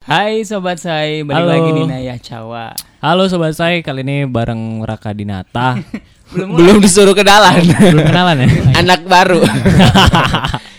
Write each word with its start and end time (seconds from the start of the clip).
Hai 0.00 0.40
sobat 0.48 0.80
saya, 0.80 1.20
balik 1.28 1.44
Halo. 1.44 1.52
lagi 1.52 1.70
di 1.76 1.84
Naya 1.84 2.16
Cawa. 2.16 2.72
Halo 3.04 3.28
sobat 3.28 3.52
saya, 3.52 3.84
kali 3.84 4.00
ini 4.00 4.24
bareng 4.24 4.80
Raka 4.80 5.12
Dinata. 5.12 5.76
Belum 6.32 6.50
Belum 6.56 6.80
disuruh 6.80 7.12
kenalan. 7.12 7.60
Belum 7.92 8.08
kenalan 8.08 8.40
ya? 8.40 8.48
Anak 8.80 9.04
baru. 9.04 9.44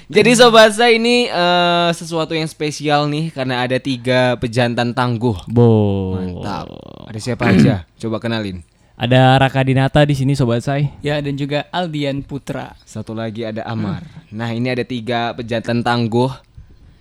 Jadi 0.09 0.31
sobat 0.33 0.73
saya 0.73 0.97
ini 0.97 1.29
eh, 1.29 1.89
sesuatu 1.93 2.33
yang 2.33 2.49
spesial 2.49 3.05
nih 3.13 3.29
karena 3.29 3.61
ada 3.61 3.77
tiga 3.77 4.41
pejantan 4.41 4.97
tangguh. 4.97 5.37
Bo. 5.45 6.17
Mantap. 6.17 6.73
Ada 7.05 7.19
siapa 7.21 7.53
aja? 7.53 7.85
Coba 8.01 8.17
kenalin. 8.17 8.65
Ada 8.97 9.37
Raka 9.37 9.61
Dinata 9.61 10.01
di 10.01 10.17
sini 10.17 10.33
sobat 10.33 10.65
saya. 10.65 10.89
Ya 11.05 11.21
dan 11.21 11.37
juga 11.37 11.69
Aldian 11.69 12.25
Putra. 12.25 12.73
Satu 12.89 13.13
lagi 13.13 13.45
ada 13.45 13.69
Amar. 13.69 14.01
Nah 14.33 14.49
ini 14.49 14.73
ada 14.73 14.81
tiga 14.81 15.37
pejantan 15.37 15.85
tangguh. 15.85 16.50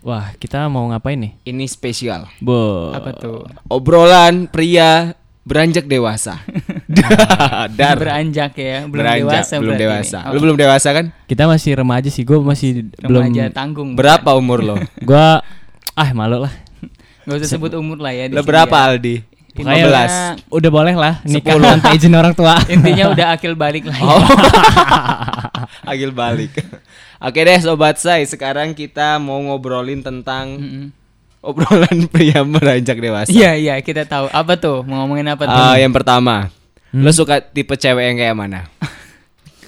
Wah, 0.00 0.32
kita 0.40 0.64
mau 0.72 0.88
ngapain 0.88 1.20
nih? 1.20 1.32
Ini 1.44 1.64
spesial. 1.68 2.24
Bo. 2.40 2.88
Apa 2.96 3.12
tuh? 3.12 3.44
Obrolan 3.68 4.48
pria 4.48 5.12
beranjak 5.44 5.84
dewasa. 5.84 6.40
Dar. 7.76 7.96
Beranjak 8.00 8.56
ya, 8.56 8.88
belum 8.88 9.04
Beranjak, 9.04 9.44
dewasa 9.44 9.54
belum 9.60 9.76
dewasa. 9.76 10.18
nih. 10.24 10.32
Lu 10.32 10.38
belum 10.40 10.56
dewasa 10.56 10.88
kan? 10.96 11.06
Kita 11.28 11.44
masih 11.44 11.76
remaja 11.76 12.08
sih, 12.08 12.24
gue 12.24 12.38
masih 12.40 12.88
belum. 13.04 13.28
Remaja 13.28 13.52
tanggung. 13.52 13.92
Berapa 13.92 14.32
umur 14.40 14.64
lo? 14.64 14.76
Gue, 15.04 15.26
ah 15.92 16.10
malu 16.16 16.48
lah. 16.48 16.54
Gak 17.28 17.36
usah 17.44 17.50
sebut 17.60 17.76
umur 17.76 18.00
lah 18.00 18.16
ya. 18.16 18.32
di 18.32 18.32
Lo 18.32 18.40
berapa 18.40 18.72
ya. 18.72 18.96
Aldi? 18.96 19.29
Pokoknya 19.50 19.86
15. 20.38 20.48
Udah 20.48 20.70
boleh 20.70 20.94
lah 20.94 21.14
nikah 21.22 21.52
Sepuluh. 21.52 21.66
tanpa 21.68 21.88
izin 21.92 22.12
orang 22.12 22.32
tua. 22.32 22.54
Intinya 22.72 23.04
udah 23.10 23.26
akil 23.34 23.54
balik 23.54 23.84
lah 23.84 23.96
ya. 23.96 24.06
Oh. 24.06 24.22
Agil 25.90 26.10
balik. 26.10 26.54
Oke 27.18 27.40
deh 27.40 27.58
sobat 27.58 27.96
saya, 27.96 28.22
sekarang 28.22 28.72
kita 28.72 29.18
mau 29.18 29.36
ngobrolin 29.38 30.00
tentang 30.00 30.56
Mm-mm. 30.56 30.86
obrolan 31.40 32.06
pria 32.06 32.40
beranjak 32.42 32.96
dewasa. 32.96 33.28
Iya 33.28 33.54
iya 33.54 33.74
kita 33.78 34.04
tahu. 34.04 34.28
Apa 34.28 34.56
tuh? 34.56 34.82
Mau 34.82 35.02
ngomongin 35.02 35.28
apa 35.28 35.44
tuh? 35.44 35.52
Ah, 35.52 35.76
yang 35.76 35.90
pertama, 35.90 36.48
Hmm? 36.90 37.02
lo 37.02 37.10
suka 37.10 37.38
tipe 37.40 37.70
cewek 37.72 38.02
yang 38.04 38.16
kayak 38.16 38.34
mana? 38.34 38.60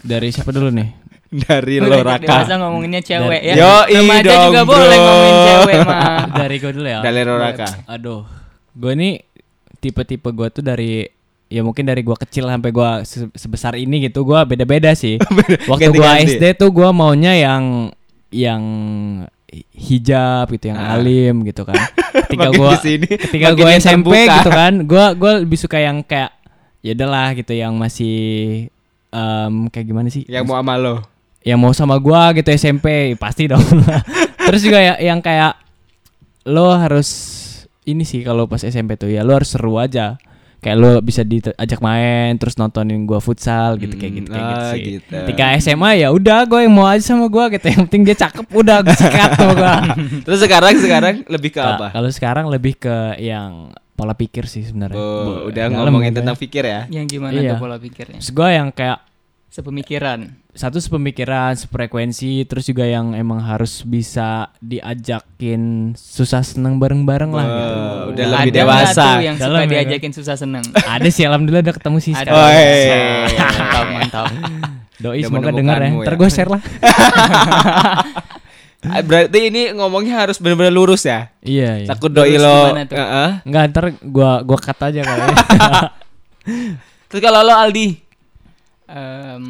Dari 0.00 0.28
siapa 0.28 0.50
dulu 0.50 0.69
nih? 0.69 0.91
Dari 1.30 1.78
Udah 1.78 1.89
lo 1.89 1.96
dewasa 2.02 2.19
Raka. 2.44 2.55
ngomonginnya 2.58 3.00
cewek 3.00 3.41
ya. 3.42 3.55
Yoi 3.55 3.94
Remaja 3.94 4.27
dong, 4.27 4.44
juga 4.48 4.61
bro. 4.62 4.74
boleh 4.74 4.98
ngomongin 4.98 5.36
cewek 5.41 5.77
mah. 5.83 6.00
Dari 6.34 6.56
gue 6.56 6.72
dulu 6.72 6.89
ya. 6.89 7.00
Dari 7.00 7.20
lo 7.22 7.34
Raka. 7.36 7.69
Aduh, 7.86 8.22
gue 8.74 8.92
nih 8.92 9.14
tipe-tipe 9.83 10.30
gue 10.30 10.48
tuh 10.48 10.62
dari 10.62 11.11
ya 11.47 11.61
mungkin 11.61 11.84
dari 11.84 12.00
gua 12.00 12.16
kecil 12.16 12.47
sampai 12.47 12.70
gua 12.70 13.02
se- 13.02 13.28
sebesar 13.34 13.75
ini 13.75 14.00
gitu 14.02 14.22
gua 14.22 14.41
beda-beda 14.42 14.94
sih. 14.94 15.20
Waktu 15.69 15.92
gua 15.92 16.16
Ganti-ganti. 16.16 16.33
SD 16.33 16.44
tuh 16.56 16.70
gua 16.70 16.89
maunya 16.91 17.34
yang 17.34 17.92
yang 18.33 18.62
hi- 19.44 19.69
hijab 19.70 20.48
gitu, 20.48 20.72
yang 20.72 20.80
Ah. 20.80 20.97
alim 20.97 21.42
gitu 21.42 21.62
kan. 21.62 21.77
Ketika 22.24 22.48
gua 22.50 22.78
sini, 22.78 23.05
ketika 23.05 23.52
gua 23.52 23.69
yang 23.69 23.83
SMP 23.83 24.08
terbuka. 24.16 24.34
gitu 24.39 24.50
kan, 24.61 24.72
gua 24.83 25.06
gua 25.12 25.33
lebih 25.39 25.58
suka 25.58 25.77
yang 25.77 26.00
kayak 26.00 26.33
ya 26.80 26.94
udahlah 26.94 27.28
gitu 27.34 27.52
yang 27.52 27.77
masih 27.77 28.17
em, 29.08 29.55
kayak 29.69 29.86
gimana 29.86 30.08
sih? 30.08 30.24
Yang 30.24 30.44
mau 30.46 30.56
sama 30.56 30.74
lo. 30.77 30.94
yang 31.42 31.58
mau 31.58 31.70
sama 31.70 31.98
gua 31.98 32.30
gitu 32.33 32.48
SMP 32.50 32.86
pasti 33.14 33.44
dong 33.44 33.61
terus 34.41 34.62
juga 34.62 34.78
ya, 34.78 34.94
yang 34.96 35.19
kayak 35.19 35.58
lo 36.44 36.70
harus 36.72 37.08
ini 37.84 38.02
sih 38.02 38.20
kalau 38.20 38.44
pas 38.44 38.61
SMP 38.61 38.94
tuh 38.94 39.08
ya 39.08 39.20
lo 39.20 39.34
harus 39.34 39.50
seru 39.50 39.77
aja 39.77 40.14
kayak 40.58 40.77
lo 40.77 40.91
bisa 40.98 41.20
diajak 41.20 41.80
main 41.80 42.36
terus 42.36 42.55
nontonin 42.55 43.02
gua 43.02 43.19
futsal 43.19 43.74
gitu 43.77 43.94
kayak 43.97 44.12
gitu 44.16 44.28
kayak 44.28 44.47
gitu 44.47 44.55
ah, 44.56 44.70
sih 44.70 44.83
gitu. 44.97 45.14
ketika 45.19 45.44
SMA 45.58 45.91
ya 45.97 46.08
udah 46.08 46.39
gue 46.44 46.61
yang 46.61 46.70
mau 46.70 46.86
aja 46.86 47.02
sama 47.05 47.27
gua 47.27 47.50
gitu 47.50 47.66
yang 47.66 47.83
penting 47.84 48.02
dia 48.05 48.16
cakep 48.16 48.47
udah 48.47 48.78
gue 48.80 48.94
sikat 48.94 49.30
sama 49.34 49.52
gua 49.52 49.74
Terus 50.24 50.39
sekarang 50.41 50.74
sekarang 50.77 51.14
lebih 51.27 51.50
ke 51.50 51.58
Nah, 51.58 51.74
apa? 51.77 51.86
kalau 51.91 52.06
sekarang 52.08 52.47
lebih 52.47 52.78
ke 52.78 52.97
yang 53.19 53.74
pola 53.92 54.14
pikir 54.14 54.46
sih 54.46 54.62
sebenarnya 54.62 54.94
Oh, 54.94 55.42
Bo- 55.42 55.42
udah 55.50 55.64
ngomongin 55.69 56.11
tentang 56.12 56.34
pikir 56.34 56.62
ya. 56.62 56.86
Yang 56.89 57.06
gimana 57.12 57.34
Iya. 57.36 57.50
tuh 57.50 57.58
pola 57.58 57.77
pikirnya? 57.77 58.19
terus 58.19 58.30
gue 58.30 58.48
yang 58.48 58.70
kayak 58.70 58.98
Sepemikiran. 59.53 60.33
satu 60.50 60.80
sepemikiran, 60.80 61.52
sefrekuensi, 61.55 62.40
terus 62.42 62.64
juga 62.64 62.85
yang 62.85 63.13
emang 63.13 63.36
harus 63.39 63.80
bisa 63.83 64.48
diajakin 64.58 65.92
susah 65.92 66.40
seneng 66.40 66.77
bareng-bareng 66.77 67.29
lah 67.29 67.45
gitu. 67.45 67.74
Wah, 67.74 68.01
udah 68.08 68.24
Ada 68.24 68.33
lebih 68.35 68.48
nggak 68.48 68.57
dewasa. 68.58 69.05
tuh 69.07 69.20
yang 69.23 69.36
Dalam 69.36 69.52
suka 69.55 69.63
ya, 69.63 69.68
diajakin 69.70 70.13
susah 70.13 70.35
seneng. 70.35 70.64
Ada 70.74 71.08
sih 71.08 71.24
alhamdulillah 71.24 71.63
udah 71.63 71.77
ketemu 71.77 71.98
sih 72.01 72.13
Ada. 72.13 72.20
sekarang. 72.23 72.40
Woi. 72.40 72.64
mantap, 73.36 73.86
mantap. 73.90 74.24
Doi 74.95 75.13
Udah 75.14 75.27
semoga 75.27 75.51
denger 75.51 75.61
ya. 75.74 75.80
menemukanmu 75.83 76.01
Ntar 76.01 76.14
ya. 76.14 76.19
gue 76.19 76.29
share 76.30 76.51
lah. 76.51 76.63
Ah, 78.83 78.98
Berarti 78.98 79.46
ini 79.46 79.70
ngomongnya 79.70 80.27
harus 80.27 80.42
benar-benar 80.42 80.74
lurus 80.74 81.07
ya. 81.07 81.30
iya, 81.39 81.79
iya. 81.79 81.86
Takut 81.86 82.11
doi 82.11 82.34
lo. 82.34 82.74
tuh? 82.83 82.90
Heeh. 82.90 83.30
Enggak 83.46 83.63
ntar 83.70 83.84
gua 84.02 84.42
gua 84.42 84.58
cut 84.58 84.74
aja 84.74 85.07
kali 85.07 85.23
ya. 85.23 85.36
Terus 87.07 87.23
kalau 87.23 87.46
lo 87.46 87.55
Aldi? 87.55 87.95
Em, 88.92 89.45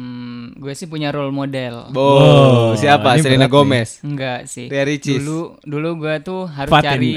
gue 0.53 0.71
sih 0.71 0.87
punya 0.87 1.11
role 1.11 1.29
model. 1.29 1.91
Bo, 1.91 1.99
Oh, 1.99 2.67
siapa? 2.73 3.13
ini 3.13 3.21
Selena 3.21 3.37
berat 3.41 3.51
nih. 3.51 3.53
Gomez. 3.53 3.89
Enggak 4.01 4.39
sih. 4.45 4.67
Ria 4.67 4.83
Ricis. 4.83 5.19
Dulu 5.19 5.59
dulu 5.61 5.89
gue 5.99 6.15
tuh 6.19 6.47
harus 6.47 6.71
Fatin. 6.71 6.87
cari 6.89 7.13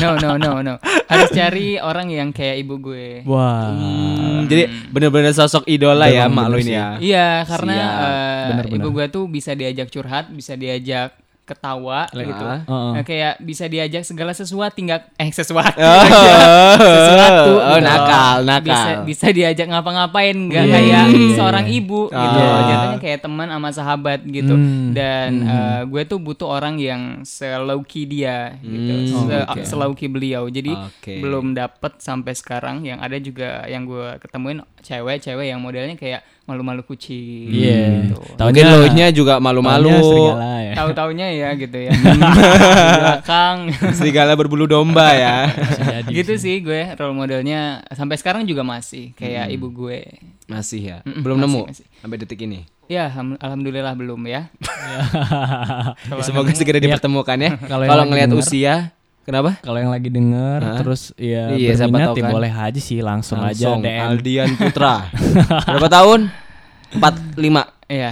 No, 0.00 0.16
no, 0.16 0.30
no, 0.34 0.50
no. 0.62 0.74
Harus 1.04 1.28
cari 1.30 1.76
orang 1.76 2.08
yang 2.08 2.30
kayak 2.30 2.56
ibu 2.58 2.80
gue. 2.80 3.22
Wah. 3.22 3.70
Hmm, 3.70 4.48
jadi 4.48 4.72
bener-bener 4.88 5.30
sosok 5.30 5.66
idola 5.66 6.08
ya 6.08 6.24
Bener 6.24 6.32
mak 6.32 6.46
lo 6.46 6.56
bener 6.56 6.62
ini 6.62 6.72
ya. 6.72 6.86
Iya, 6.96 7.28
karena 7.44 7.74
Siap. 7.76 8.00
eh, 8.00 8.44
Bener-bener. 8.48 8.80
ibu 8.80 8.88
gue 8.90 9.06
tuh 9.06 9.24
bisa 9.26 9.52
diajak 9.52 9.88
curhat, 9.88 10.24
bisa 10.30 10.56
diajak 10.56 11.12
ketawa 11.50 12.06
gitu. 12.14 12.44
Heeh. 12.46 12.90
Nah, 12.94 13.02
kayak 13.02 13.34
bisa 13.42 13.66
diajak 13.66 14.06
segala 14.06 14.30
sesuatu 14.30 14.72
tinggal 14.78 15.02
eh 15.18 15.30
sesuatu. 15.34 15.74
Oh, 15.74 16.04
sesuatu 16.78 17.52
oh, 17.58 17.74
gitu. 17.74 17.82
nakal, 17.82 18.34
nakal. 18.46 18.62
Bisa 18.70 18.90
bisa 19.02 19.26
diajak 19.34 19.66
ngapa-ngapain 19.66 20.36
nggak 20.38 20.64
Iya, 20.64 20.72
kayak 20.78 20.86
iya, 20.86 21.00
iya. 21.10 21.34
seorang 21.34 21.66
ibu 21.66 22.06
gitu. 22.08 22.38
Ah. 22.38 22.62
Jatuhnya 22.70 22.98
kayak 23.02 23.20
teman 23.26 23.48
sama 23.50 23.70
sahabat 23.74 24.20
gitu. 24.22 24.54
Hmm. 24.54 24.94
Dan 24.94 25.30
eh, 25.42 25.80
gue 25.90 26.02
tuh 26.06 26.18
butuh 26.22 26.46
orang 26.46 26.78
yang 26.78 27.26
selauki 27.26 28.06
dia 28.06 28.54
gitu. 28.62 28.92
Hmm, 28.94 29.26
Se- 29.26 29.46
oke. 29.50 29.60
Selauki 29.66 30.06
beliau. 30.06 30.46
Jadi 30.46 30.72
Oke. 30.72 31.18
belum 31.18 31.52
dapet 31.52 31.98
sampai 31.98 32.32
sekarang 32.36 32.86
yang 32.86 33.02
ada 33.02 33.18
juga 33.18 33.64
yang 33.66 33.84
gue 33.84 34.16
ketemuin 34.22 34.62
cewek-cewek 34.80 35.50
yang 35.50 35.60
modelnya 35.60 35.96
kayak 35.98 36.22
malu-malu 36.42 36.82
kucing 36.82 37.46
Iya. 37.46 38.10
gitu. 38.10 38.16
Mungkin 38.36 38.64
lo 38.64 38.86
nya 38.90 39.06
juga 39.08 39.38
malu-malu. 39.38 39.90
Ya. 40.60 40.74
Tahu-taunya 40.78 41.28
ya 41.30 41.48
gitu 41.54 41.78
ya. 41.78 41.92
Belakang. 43.00 43.70
Serigala 43.92 44.34
berbulu 44.34 44.64
domba 44.64 45.12
ya. 45.12 45.36
Jadi 46.02 46.10
gitu 46.18 46.34
sih. 46.36 46.58
gue 46.60 46.92
role 46.92 47.14
modelnya 47.14 47.60
sampai 47.90 48.16
sekarang 48.16 48.44
juga 48.44 48.60
masih 48.60 49.14
kayak 49.14 49.50
ibu 49.50 49.70
gue. 49.70 50.04
Masih 50.46 50.80
ya. 50.82 50.96
Mm-mm, 51.02 51.22
Belum 51.22 51.38
masih, 51.38 51.46
nemu 51.48 51.62
masih. 51.68 51.86
sampai 51.98 52.16
detik 52.18 52.40
ini. 52.40 52.66
Ya 52.90 53.06
alham- 53.06 53.38
alhamdulillah 53.38 53.94
belum 53.94 54.18
ya. 54.26 54.50
Ya, 54.58 55.02
semoga 56.20 56.50
segera 56.52 56.82
dipertemukan 56.82 57.38
ya. 57.38 57.50
Kalau 57.62 58.04
ngelihat 58.04 58.34
usia, 58.34 58.90
kenapa? 59.22 59.50
Kalau 59.58 59.78
yang 59.78 59.88
lagi 59.88 60.08
denger 60.08 60.58
Hah? 60.60 60.76
terus 60.78 61.12
ya 61.14 61.50
Iya, 61.50 61.76
berminat 61.78 62.12
ya 62.12 62.22
kan. 62.22 62.32
boleh 62.32 62.52
aja 62.52 62.80
sih 62.80 62.98
langsung, 63.00 63.38
aja 63.38 63.50
Langsung 63.50 63.80
DM. 63.80 64.00
Aldian 64.04 64.50
Putra. 64.54 64.94
Berapa 65.68 65.88
tahun? 65.88 66.20
45. 66.92 67.38
Iya. 67.86 68.10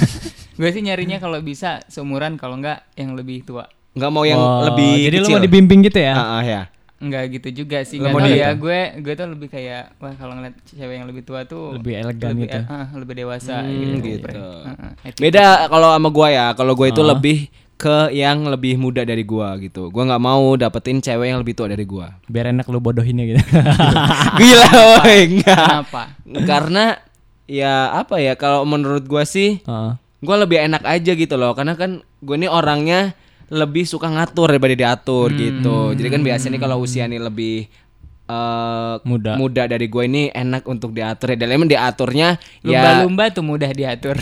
gue 0.58 0.68
sih 0.68 0.82
nyarinya 0.82 1.16
kalau 1.16 1.40
bisa 1.40 1.80
seumuran 1.86 2.36
kalau 2.36 2.54
enggak 2.54 2.84
yang 2.92 3.14
lebih 3.14 3.42
tua. 3.42 3.64
Enggak 3.90 4.10
mau 4.10 4.22
yang 4.22 4.36
Oh, 4.36 4.62
lebih 4.62 4.92
jadi 5.02 5.16
kecil. 5.18 5.26
lo 5.26 5.34
mau 5.34 5.42
dibimbing 5.42 5.80
gitu 5.82 5.98
ya? 5.98 6.12
Ah, 6.12 6.28
ah, 6.36 6.42
ya. 6.42 6.62
Enggak 7.00 7.32
gitu 7.32 7.64
juga 7.64 7.80
sih. 7.80 7.96
Enggak 7.96 8.12
mau 8.12 8.20
tahu 8.20 8.28
dia 8.28 8.36
ya 8.38 8.48
gue 8.52 8.78
gue 9.00 9.12
tuh 9.14 9.26
lebih 9.26 9.48
kayak 9.48 9.96
wah 9.96 10.12
kalau 10.14 10.36
ngeliat 10.36 10.52
cewek 10.62 10.94
yang 10.94 11.08
lebih 11.08 11.24
tua 11.24 11.40
tuh 11.42 11.72
Lebih 11.74 11.94
elegan 11.96 12.30
lebih, 12.30 12.44
gitu. 12.44 12.58
ah, 12.66 12.86
lebih 12.92 13.14
dewasa 13.16 13.56
Hmm, 13.58 13.72
gitu. 13.72 14.04
gitu. 14.20 14.36
Heeh, 14.36 14.90
attitude. 15.00 15.22
Beda 15.22 15.44
kalau 15.66 15.88
sama 15.90 16.08
gua 16.10 16.28
ya. 16.28 16.46
Kalau 16.52 16.72
gua 16.74 16.86
itu 16.86 17.00
Ah. 17.00 17.08
lebih 17.10 17.38
ke 17.80 18.12
yang 18.12 18.44
lebih 18.44 18.76
muda 18.76 19.00
dari 19.08 19.24
gua 19.24 19.56
gitu. 19.56 19.88
Gua 19.88 20.04
nggak 20.04 20.20
mau 20.20 20.52
dapetin 20.60 21.00
cewek 21.00 21.32
yang 21.32 21.40
lebih 21.40 21.56
tua 21.56 21.72
dari 21.72 21.88
gua. 21.88 22.12
Biar 22.28 22.52
enak 22.52 22.68
lu 22.68 22.76
bodohinnya 22.76 23.24
gitu. 23.24 23.40
Gila, 24.40 24.68
woy, 25.00 25.40
enggak. 25.40 25.56
Kenapa? 25.56 26.02
Karena 26.44 26.84
ya 27.48 27.96
apa 27.96 28.20
ya 28.20 28.36
kalau 28.36 28.68
menurut 28.68 29.08
gua 29.08 29.24
sih 29.24 29.64
Heeh. 29.64 29.92
gua 30.20 30.36
lebih 30.38 30.60
enak 30.60 30.84
aja 30.84 31.16
gitu 31.16 31.34
loh 31.34 31.56
karena 31.56 31.74
kan 31.74 32.06
gue 32.22 32.36
ini 32.38 32.46
orangnya 32.46 33.16
lebih 33.50 33.82
suka 33.82 34.06
ngatur 34.06 34.54
daripada 34.54 34.78
diatur 34.78 35.34
gitu 35.34 35.96
jadi 35.98 36.08
kan 36.14 36.22
biasanya 36.22 36.54
nih 36.54 36.62
kalau 36.62 36.78
usia 36.78 37.10
nih 37.10 37.18
lebih 37.18 37.66
eh, 38.30 38.94
Muda. 39.02 39.32
muda 39.34 39.62
dari 39.64 39.86
gue 39.86 40.04
ini 40.04 40.22
enak 40.28 40.62
untuk 40.64 40.90
diatur 40.90 41.34
ya 41.34 41.36
dan 41.36 41.48
emang 41.50 41.66
diaturnya 41.66 42.28
ya 42.60 42.78
Lumba-lumba 43.02 43.24
tuh 43.30 43.42
mudah 43.42 43.70
diatur. 43.70 44.14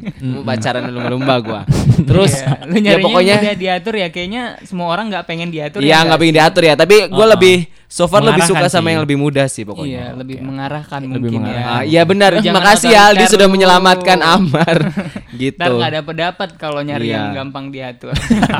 pacaran 0.46 0.84
lumba-lumba 0.86 1.34
gua 1.40 1.60
terus 2.08 2.36
Iya, 2.36 2.66
lu 2.66 2.76
ya 2.76 2.96
pokoknya 3.00 3.34
mudah 3.38 3.56
diatur 3.56 3.94
ya 3.96 4.08
kayaknya 4.08 4.42
semua 4.62 4.88
orang 4.88 5.08
nggak 5.08 5.24
pengen 5.24 5.48
diatur 5.48 5.80
Iya 5.80 5.90
ya 5.94 6.04
nggak 6.04 6.18
pengen 6.18 6.34
diatur 6.34 6.62
ya, 6.62 6.74
tapi 6.74 6.96
gue 7.08 7.26
lebih 7.30 7.56
So 7.84 8.10
far 8.10 8.26
lebih 8.26 8.42
suka 8.42 8.58
Mengarahkan 8.58 8.74
sama 8.74 8.82
sih. 8.82 8.90
yang 8.90 9.02
lebih 9.06 9.14
muda 9.16 9.42
sih 9.46 9.62
Iya, 9.62 9.68
pokoknya. 9.70 10.02
lebih 10.18 10.36
mengarahkan 10.42 10.98
Lebih 10.98 11.14
mungkin 11.14 11.38
mengarahkan. 11.40 11.70
Ah, 11.70 11.78
ya. 11.78 11.86
iya 11.86 12.02
benar. 12.02 12.30
Jangan 12.36 12.56
Makasih 12.58 12.90
ya 12.90 13.00
Aldi 13.06 13.24
sudah 13.30 13.46
lu. 13.46 13.52
menyelamatkan 13.54 14.18
Amar. 14.34 14.76
Ntar 14.90 15.38
gitu. 15.38 15.70
nggak 15.78 15.92
dapet 15.94 16.14
dapat 16.18 16.48
kalau 16.58 16.80
nyari 16.82 17.06
Iya. 17.06 17.14
yang 17.14 17.26
gampang 17.32 17.70
diatur. 17.70 18.10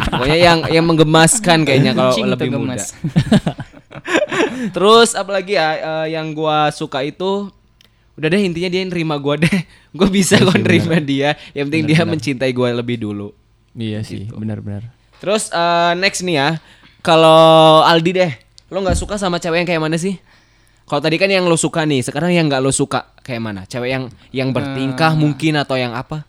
Pokoknya 0.06 0.38
yang 0.38 0.58
yang 0.70 0.84
menggemaskan 0.86 1.66
kayaknya 1.66 1.92
kalau 1.92 2.14
lebih 2.14 2.48
muda. 2.54 2.78
Terus 4.70 5.12
apalagi 5.12 5.54
ya 5.54 5.68
eh, 5.74 6.14
yang 6.14 6.32
gua 6.32 6.70
suka 6.70 7.02
itu 7.02 7.50
udah 8.14 8.28
deh 8.30 8.40
intinya 8.40 8.70
dia 8.70 8.82
nerima 8.86 9.18
gua 9.18 9.36
deh. 9.36 9.50
Gua 9.94 10.10
bisa 10.10 10.34
Iya 10.34 10.50
kok 10.50 10.58
nerima 10.58 10.98
dia. 10.98 11.30
Yang 11.54 11.64
penting 11.70 11.84
dia 11.86 12.02
mencintai 12.02 12.50
gua 12.50 12.70
lebih 12.70 12.98
dulu. 12.98 13.30
Iya 13.74 14.02
sih, 14.02 14.26
benar-benar. 14.26 14.90
Terus 15.18 15.50
eh, 15.50 15.92
next 15.94 16.22
nih 16.22 16.36
ya. 16.36 16.48
Kalau 16.98 17.84
Aldi 17.84 18.10
deh, 18.10 18.32
lo 18.70 18.80
nggak 18.80 18.96
suka 18.96 19.14
sama 19.14 19.36
cewek 19.36 19.62
yang 19.62 19.68
kayak 19.68 19.82
mana 19.82 19.94
sih? 19.94 20.16
Kalau 20.84 21.00
tadi 21.00 21.16
kan 21.16 21.28
yang 21.28 21.44
lo 21.44 21.54
suka 21.54 21.84
nih, 21.84 22.00
sekarang 22.00 22.32
yang 22.32 22.44
nggak 22.44 22.60
lo 22.60 22.68
suka 22.68 23.12
kayak 23.20 23.40
mana? 23.40 23.62
Cewek 23.64 23.88
yang 23.88 24.04
yang 24.30 24.50
bertingkah 24.50 25.12
Eh. 25.12 25.18
mungkin 25.18 25.56
atau 25.56 25.76
yang 25.76 25.92
apa? 25.92 26.24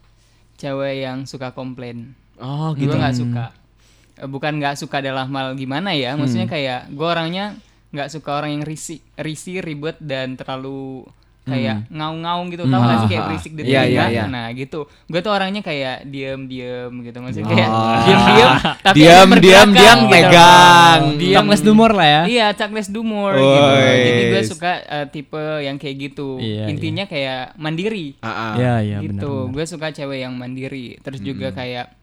Cewek 0.55 1.03
yang 1.03 1.23
suka 1.25 1.51
komplain. 1.51 2.15
Oh 2.39 2.71
Gue 2.71 2.87
gitu. 2.87 2.95
nggak 2.95 3.15
suka. 3.15 3.45
Eh, 4.15 4.27
Bukan 4.27 4.59
nggak 4.59 4.75
suka 4.75 4.99
dalam 4.99 5.27
hal 5.27 5.55
gimana 5.55 5.91
ya, 5.91 6.15
maksudnya 6.15 6.45
kayak 6.45 6.87
gue 6.87 7.07
orangnya 7.07 7.55
nggak 7.89 8.09
suka 8.09 8.29
orang 8.37 8.59
yang 8.59 8.63
risih, 8.63 8.99
risih, 9.15 9.61
ribet 9.61 9.97
dan 9.99 10.33
terlalu 10.33 11.05
kayak 11.45 11.85
ngaung-ngaung 11.93 12.49
gitu, 12.49 12.65
tau 12.65 12.81
gak 12.81 13.05
sih 13.05 13.09
kayak 13.13 13.21
Ah, 13.21 13.27
berisik 13.29 13.51
di 13.53 13.61
iya, 13.69 13.85
telinga? 13.85 13.93
iya, 13.93 14.05
iya. 14.09 14.23
Nah 14.25 14.49
gitu, 14.49 14.89
gue 14.89 15.19
tuh 15.21 15.29
orangnya 15.29 15.61
kayak 15.61 16.09
diem-diem 16.09 16.89
gitu, 17.05 17.17
maksudnya 17.21 17.45
Oh. 17.45 17.53
kayak 17.53 17.69
diem-diem, 18.01 18.49
tapi 18.81 18.95
diam, 18.97 19.27
pergerakan 19.29 19.69
diam, 19.69 19.99
gitu. 20.01 20.09
pegang. 20.09 21.01
Diem, 21.21 21.37
Toples 21.37 21.61
dumor 21.61 21.91
lah 21.93 22.07
ya. 22.09 22.21
Iya, 22.25 22.47
Chuckles 22.57 22.89
Dumor 22.89 23.37
gitu. 23.37 23.61
Jadi 23.77 24.21
gue 24.25 24.41
suka 24.41 24.71
eh, 24.81 25.05
tipe 25.05 25.43
yang 25.61 25.77
kayak 25.77 25.95
gitu. 26.09 26.41
Iya, 26.41 26.65
Intinya 26.65 27.05
kayak 27.05 27.53
mandiri. 27.61 28.17
Ah, 28.25 28.29
ah. 28.33 28.53
Iya, 28.57 28.75
iya 28.81 28.97
gitu. 29.05 29.53
Gue 29.53 29.65
suka 29.69 29.93
cewek 29.93 30.25
yang 30.25 30.33
mandiri. 30.33 30.97
Terus 30.97 31.21
juga 31.21 31.53
kayak 31.53 31.93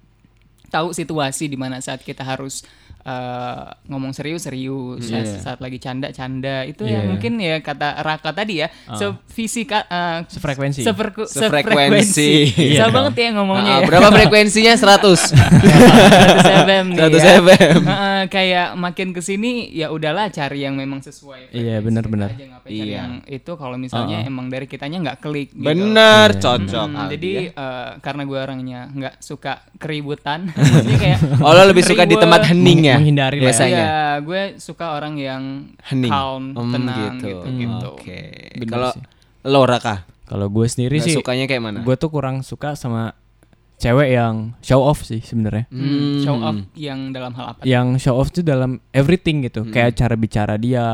tahu 0.71 0.95
situasi 0.95 1.51
di 1.51 1.59
mana 1.59 1.83
saat 1.83 2.01
kita 2.01 2.23
harus 2.23 2.63
eh, 3.03 3.63
ngomong 3.87 4.11
serius-serius, 4.11 5.03
saat, 5.05 5.27
saat 5.39 5.59
lagi 5.59 5.77
canda-canda. 5.77 6.63
Itu 6.63 6.83
Iya. 6.83 6.99
yang 6.99 7.05
mungkin 7.11 7.33
ya 7.37 7.59
kata 7.59 8.01
Raka 8.01 8.31
tadi 8.33 8.61
ya, 8.61 8.69
sevisi 8.89 9.63
ka- 9.63 9.85
eh, 9.85 10.19
Sefrekuensi. 10.27 10.81
seferku- 10.81 11.27
Sefrekuensi. 11.27 12.31
Susah 12.49 12.63
Iya. 12.81 12.87
banget 12.89 13.15
ya 13.17 13.29
ngomongnya. 13.33 13.73
Ah, 13.73 13.81
ya. 13.81 13.87
berapa 13.87 14.09
frekuensinya? 14.13 14.73
100. 14.73 15.21
100 15.31 16.63
FM 16.63 16.85
nih 16.91 16.99
100 16.99 17.21
ya. 17.21 17.33
FM. 17.39 17.81
Heeh, 17.83 18.21
kayak 18.29 18.69
makin 18.75 19.09
ke 19.11 19.21
sini 19.21 19.51
ya 19.71 19.89
udahlah 19.89 20.29
cari 20.29 20.63
yang 20.63 20.75
memang 20.75 21.01
sesuai. 21.01 21.51
Iya, 21.51 21.79
frekuensi 21.79 21.83
benar-benar. 21.83 22.31
Iya. 22.65 22.85
yang 22.95 23.11
itu 23.25 23.53
kalau 23.55 23.75
misalnya 23.75 24.23
emang 24.23 24.47
dari 24.47 24.65
kitanya 24.65 25.03
nggak 25.03 25.19
klik. 25.21 25.51
Gitu. 25.51 25.65
Bener, 25.65 26.29
cocok. 26.35 26.89
Hmm, 26.89 27.09
jadi 27.11 27.31
ya. 27.51 27.51
eh, 27.53 27.91
karena 27.99 28.23
gue 28.23 28.39
orangnya 28.39 28.81
nggak 28.89 29.15
suka 29.19 29.53
keributan, 29.77 30.47
kayak 31.03 31.19
Oh 31.39 31.51
lo 31.51 31.63
lebih 31.65 31.83
suka 31.83 32.05
di 32.05 32.15
tempat 32.15 32.47
hening 32.47 32.81
ya? 32.85 32.92
Menghindari 32.95 33.37
lah 33.37 33.41
ya. 33.41 33.47
biasanya. 33.47 33.77
Iya, 33.79 33.97
gue 34.21 34.43
suka 34.57 34.87
orang 34.93 35.15
yang 35.17 35.43
Hening. 35.83 36.09
calm, 36.09 36.45
Hmm, 36.53 36.71
tenang 36.71 37.17
gitu, 37.17 37.39
gitu. 37.49 37.89
Oke. 37.95 38.21
Bener 38.57 38.69
Kalau 38.69 38.91
sih. 38.93 39.03
lo 39.45 39.61
Raka, 39.63 39.97
Kalau 40.25 40.47
gue 40.49 40.67
sendiri 40.67 40.97
nggak 40.97 41.07
sih, 41.07 41.15
sukanya 41.15 41.45
kayak 41.45 41.61
mana? 41.61 41.79
gue 41.81 41.95
tuh 41.95 42.09
kurang 42.09 42.41
suka 42.41 42.73
sama 42.73 43.13
cewek 43.77 44.09
yang 44.11 44.55
show 44.59 44.81
off 44.81 45.03
sih 45.03 45.19
sebenarnya. 45.19 45.67
Hmm, 45.69 46.21
show 46.21 46.35
Hmm. 46.35 46.47
off 46.47 46.59
yang 46.73 47.11
dalam 47.11 47.33
hal 47.33 47.47
apa? 47.51 47.61
Yang 47.63 48.01
show 48.01 48.15
off 48.15 48.31
tuh 48.31 48.41
dalam 48.41 48.81
everything 48.91 49.43
gitu, 49.43 49.61
Hmm. 49.61 49.71
kayak 49.71 49.93
cara 49.93 50.15
bicara 50.15 50.55
dia, 50.57 50.87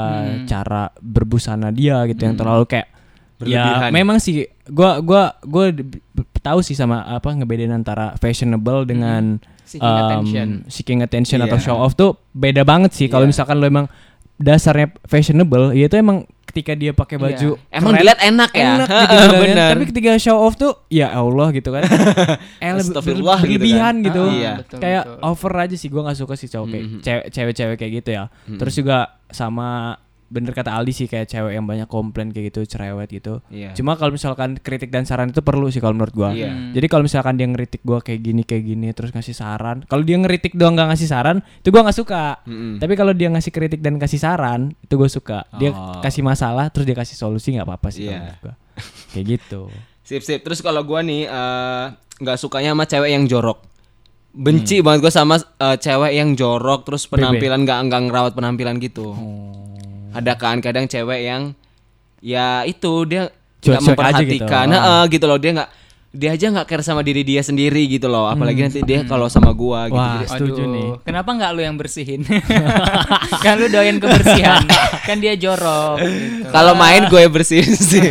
cara 0.44 0.88
berbusana 0.96 1.68
dia 1.68 2.02
gitu 2.04 2.22
yang 2.22 2.34
terlalu 2.34 2.66
kayak 2.66 2.88
Berlebihan. 3.36 3.86
Ya 3.86 3.94
memang 3.94 4.18
sih, 4.18 4.50
gua 4.66 4.98
gua 4.98 5.30
b- 5.70 6.02
tahu 6.40 6.58
sih 6.58 6.74
sama 6.74 7.06
apa 7.06 7.30
ngebedain 7.30 7.70
antara 7.70 8.16
fashionable 8.16 8.82
dengan 8.82 9.38
Seeking 9.68 9.84
um, 9.86 10.00
attention. 10.02 10.48
seeking 10.66 11.00
attention 11.00 11.38
atau 11.40 11.54
Iya. 11.54 11.62
show 11.62 11.76
off 11.76 11.92
tuh 11.92 12.16
beda 12.32 12.64
banget 12.64 12.90
sih. 12.90 13.06
Kalau 13.06 13.22
Iya. 13.22 13.30
misalkan 13.30 13.56
lo 13.56 13.66
emang 13.66 13.86
dasarnya 14.34 14.94
fashionable, 15.02 15.72
ya 15.72 15.84
itu 15.84 15.94
emang 15.94 16.22
ketika 16.42 16.72
dia 16.72 16.90
pakai 16.90 17.14
Iya. 17.14 17.22
baju 17.22 17.48
Emang 17.68 17.92
keren, 17.92 18.00
dilihat 18.00 18.20
enak 18.24 18.50
ya? 18.50 18.70
enak 18.72 18.88
gitu 18.94 19.04
dilihat, 19.12 19.42
Bener. 19.44 19.68
Tapi 19.70 19.84
ketika 19.86 20.10
show 20.16 20.36
off 20.38 20.54
tuh 20.54 20.72
ya 20.88 21.12
Allah 21.12 21.48
gitu 21.50 21.68
kan. 21.68 21.84
eh 22.62 22.70
lebih 22.70 22.80
Astagfirullah 22.88 23.38
gitu 23.44 23.66
kan. 23.74 23.94
gitu. 24.00 24.22
Ah, 24.22 24.32
Iya. 24.32 24.52
betul, 24.58 24.78
Kayak 24.80 25.04
betul. 25.04 25.28
over 25.28 25.52
aja 25.54 25.76
sih 25.76 25.88
gua 25.88 26.02
nggak 26.02 26.18
suka 26.18 26.34
sih 26.34 26.48
cowok 26.48 26.66
kayak 26.66 26.84
Mhm. 26.86 26.98
cewek- 27.00 27.28
cewek-cewek 27.28 27.76
kayak 27.76 27.92
gitu 28.00 28.10
ya. 28.10 28.24
Terus 28.48 28.74
juga 28.74 28.98
sama 29.28 29.68
bener 30.28 30.52
kata 30.52 30.70
Aldi 30.70 30.92
sih 30.92 31.06
kayak 31.08 31.24
cewek 31.26 31.56
yang 31.56 31.64
banyak 31.64 31.88
komplain 31.88 32.28
kayak 32.28 32.52
gitu, 32.52 32.68
cerewet 32.68 33.08
gitu. 33.08 33.40
Iya. 33.48 33.72
Cuma 33.72 33.96
kalau 33.96 34.12
misalkan 34.12 34.60
kritik 34.60 34.92
dan 34.92 35.02
saran 35.02 35.32
itu 35.32 35.40
perlu 35.40 35.68
sih 35.68 35.80
kalau 35.80 35.96
menurut 35.96 36.12
gua. 36.12 36.30
Iya. 36.30 36.52
Hmm. 36.52 36.72
Jadi 36.76 36.86
kalau 36.86 37.02
misalkan 37.02 37.34
dia 37.34 37.48
ngeritik 37.48 37.80
gua 37.80 37.98
kayak 37.98 38.20
gini 38.20 38.44
kayak 38.44 38.64
gini 38.64 38.88
terus 38.92 39.08
ngasih 39.10 39.32
saran, 39.32 39.88
kalau 39.88 40.04
dia 40.04 40.20
ngeritik 40.20 40.52
doang 40.52 40.76
nggak 40.76 40.92
ngasih 40.92 41.08
saran, 41.08 41.40
itu 41.40 41.68
gua 41.68 41.80
nggak 41.82 41.96
suka. 41.96 42.24
Mm-mm. 42.44 42.76
Tapi 42.76 42.92
kalau 42.92 43.12
dia 43.12 43.28
ngasih 43.28 43.48
kritik 43.48 43.80
dan 43.80 43.96
kasih 43.96 44.20
saran, 44.20 44.76
itu 44.78 44.94
gue 44.94 45.08
suka. 45.08 45.48
Dia 45.56 45.72
Oh. 45.72 46.00
kasih 46.00 46.20
masalah 46.20 46.68
terus 46.68 46.84
dia 46.84 46.92
kasih 46.92 47.16
solusi 47.16 47.56
nggak 47.56 47.64
apa-apa 47.64 47.88
sih 47.88 48.04
Iya. 48.04 48.12
kalau 48.12 48.20
menurut 48.20 48.40
gua. 48.44 48.54
Kayak 49.10 49.24
gitu. 49.32 49.60
Sip 50.08 50.22
sip. 50.22 50.40
Terus 50.40 50.60
kalau 50.60 50.80
gua 50.82 51.00
nih 51.00 51.24
eh, 51.24 51.84
nggak 52.18 52.36
sukanya 52.36 52.72
sama 52.72 52.84
cewek 52.84 53.10
yang 53.10 53.24
jorok. 53.24 53.60
Hmm. 54.28 54.44
Benci 54.44 54.80
banget 54.80 55.00
gua 55.00 55.12
sama 55.14 55.36
eh, 55.36 55.76
cewek 55.76 56.12
yang 56.12 56.32
jorok 56.32 56.84
terus 56.84 57.04
penampilan 57.04 57.64
nggak 57.64 57.78
nggak 57.88 58.00
ngerawat 58.08 58.32
penampilan 58.32 58.76
gitu. 58.78 59.12
Oh. 59.12 59.67
Ada 60.14 60.32
kan 60.38 60.58
kadang 60.60 60.88
cewek 60.88 61.20
yang 61.24 61.42
ya 62.18 62.64
itu 62.64 62.92
dia 63.06 63.28
nggak 63.60 63.80
gitu. 63.80 63.86
memperhatikan, 63.90 64.66
Oh. 64.70 64.74
Heeh, 64.74 65.02
gitu 65.12 65.24
loh 65.26 65.38
dia 65.38 65.50
nggak 65.54 65.70
dia 66.08 66.32
aja 66.32 66.48
nggak 66.48 66.64
care 66.64 66.80
sama 66.80 67.04
diri 67.04 67.20
dia 67.20 67.44
sendiri 67.44 67.84
gitu 67.84 68.08
loh. 68.08 68.26
Apalagi 68.26 68.64
nanti 68.64 68.80
dia 68.80 69.04
kalau 69.04 69.28
sama 69.28 69.52
gua 69.52 69.92
gitu. 69.92 69.96
Hmm. 69.96 70.00
Wah, 70.00 70.16
Jadi- 70.24 70.30
setuju 70.32 70.62
Aduh, 70.64 70.74
nih. 70.74 70.88
Kenapa 71.04 71.30
nggak 71.36 71.50
lu 71.52 71.60
yang 71.60 71.76
bersihin? 71.76 72.20
kan 73.44 73.54
lu 73.60 73.66
doyan 73.68 73.96
kebersihan. 74.00 74.64
kan 75.04 75.16
dia 75.20 75.36
jorok 75.36 76.00
gitu. 76.00 76.48
Kalau 76.48 76.72
main 76.76 77.08
gue 77.08 77.24
bersihin 77.28 77.72
sih. 77.76 78.04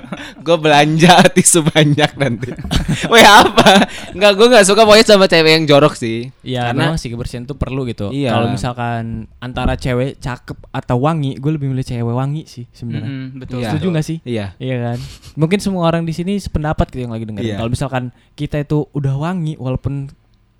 gue 0.46 0.56
belanja 0.58 1.24
tisu 1.30 1.62
banyak 1.66 2.10
nanti. 2.18 2.50
Weh 3.12 3.22
apa? 3.22 3.86
Enggak 4.12 4.32
gue 4.34 4.46
nggak 4.50 4.66
suka 4.66 4.82
pokoknya 4.82 5.06
sama 5.06 5.26
cewek 5.30 5.52
yang 5.62 5.64
jorok 5.66 5.94
sih. 5.94 6.30
Ya 6.42 6.70
Karena 6.70 6.98
sih 6.98 7.08
kebersihan 7.10 7.46
tuh 7.46 7.54
perlu 7.54 7.86
gitu. 7.86 8.10
Iya. 8.10 8.34
Kalau 8.34 8.50
misalkan 8.50 9.30
antara 9.38 9.78
cewek 9.78 10.18
cakep 10.18 10.58
atau 10.74 10.96
wangi, 10.98 11.38
gue 11.38 11.50
lebih 11.54 11.70
milih 11.70 11.86
cewek 11.86 12.14
wangi 12.14 12.44
sih 12.50 12.66
sebenarnya. 12.74 13.08
Mm-mm, 13.08 13.40
betul. 13.40 13.58
Iya. 13.62 13.70
Setuju 13.74 13.86
gak 13.94 14.06
sih? 14.06 14.18
Iya. 14.26 14.46
Iya 14.58 14.76
kan. 14.90 14.98
Mungkin 15.38 15.58
semua 15.62 15.86
orang 15.86 16.02
di 16.02 16.14
sini 16.14 16.38
sependapat 16.38 16.90
gitu 16.90 17.06
yang 17.06 17.14
lagi 17.14 17.24
dengerin. 17.26 17.43
Iya. 17.44 17.56
Kalau 17.56 17.68
misalkan 17.68 18.02
kita 18.32 18.56
itu 18.58 18.88
udah 18.90 19.14
wangi 19.14 19.54
walaupun 19.54 20.08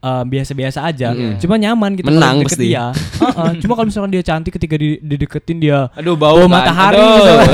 uh, 0.00 0.22
biasa-biasa 0.22 0.82
aja, 0.82 1.10
Mm-mm. 1.10 1.38
cuma 1.38 1.56
nyaman 1.56 1.96
gitu 1.96 2.08
Menang 2.08 2.44
pasti. 2.44 2.68
dia. 2.68 2.92
Heeh, 2.92 3.50
cuma 3.64 3.72
kalau 3.72 3.88
misalkan 3.88 4.10
dia 4.10 4.20
cantik 4.20 4.52
ketika 4.52 4.74
di, 4.74 5.00
dideketin 5.00 5.58
dia 5.58 5.88
Aduh 5.92 6.14
bau, 6.14 6.36
bau 6.36 6.44
kan? 6.44 6.52
matahari 6.54 6.98
Aduh. 6.98 7.16
gitu. 7.16 7.32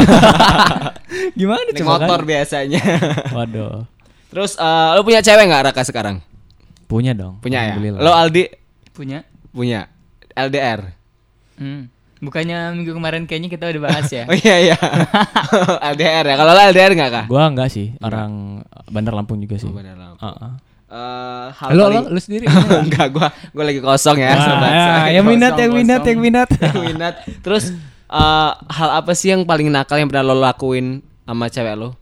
Gimana 1.39 1.61
Naik 1.63 1.79
coba 1.79 1.91
motor 1.97 2.21
kan? 2.21 2.29
biasanya. 2.29 2.83
Waduh. 3.31 3.75
Terus 4.31 4.55
eh, 4.55 4.89
lo 4.95 5.03
punya 5.03 5.21
cewek 5.21 5.45
nggak 5.47 5.63
Raka 5.71 5.83
sekarang? 5.83 6.23
Punya 6.87 7.15
dong. 7.15 7.39
Punya 7.39 7.71
ya. 7.71 7.75
Lo 7.79 8.11
Aldi 8.11 8.51
Punya. 8.91 9.23
punya 9.51 9.87
LDR. 10.33 10.95
Hmm. 11.55 11.87
Bukannya 12.21 12.77
minggu 12.77 12.93
kemarin 12.93 13.25
kayaknya 13.25 13.49
kita 13.49 13.65
udah 13.67 13.83
bahas 13.83 14.09
ya. 14.09 14.25
Oh 14.31 14.37
iya 14.37 14.57
iya. 14.63 14.77
LDR 15.93 16.25
ya. 16.27 16.35
Kalau 16.37 16.53
lo 16.53 16.61
LDR 16.63 16.93
nggak 16.93 17.11
kah? 17.11 17.25
Gua 17.27 17.49
enggak 17.49 17.69
sih, 17.69 17.97
orang 17.99 18.61
Bandar 18.87 19.17
Lampung 19.17 19.41
juga 19.41 19.57
sih. 19.57 19.67
Oh, 19.67 19.73
Bandar 19.73 19.97
Lampung. 19.97 20.21
Heeh. 20.21 20.51
Eh, 20.91 21.47
hal 21.55 21.69
Lu, 21.71 21.83
paling- 21.87 22.03
lu, 22.05 22.15
lu 22.15 22.21
sendiri? 22.21 22.45
Enggak, 22.85 23.09
gua 23.11 23.31
gua 23.55 23.65
lagi 23.65 23.79
kosong 23.79 24.19
ya, 24.19 24.35
Wah, 24.35 24.43
sobat. 24.43 24.71
ya, 24.71 24.87
yang 25.15 25.25
minat, 25.25 25.53
kosong, 25.55 25.63
yang 25.63 25.73
minat, 25.73 26.01
yang 26.03 26.21
minat. 26.21 26.49
Yang 26.51 26.83
minat. 26.83 27.15
Terus 27.41 27.65
eh, 28.11 28.51
hal 28.59 28.91
apa 28.99 29.13
sih 29.15 29.31
yang 29.31 29.47
paling 29.47 29.71
nakal 29.71 29.97
yang 29.97 30.11
pernah 30.11 30.27
lo 30.27 30.37
lakuin 30.37 30.99
sama 31.23 31.47
cewek 31.47 31.75
lo? 31.75 31.95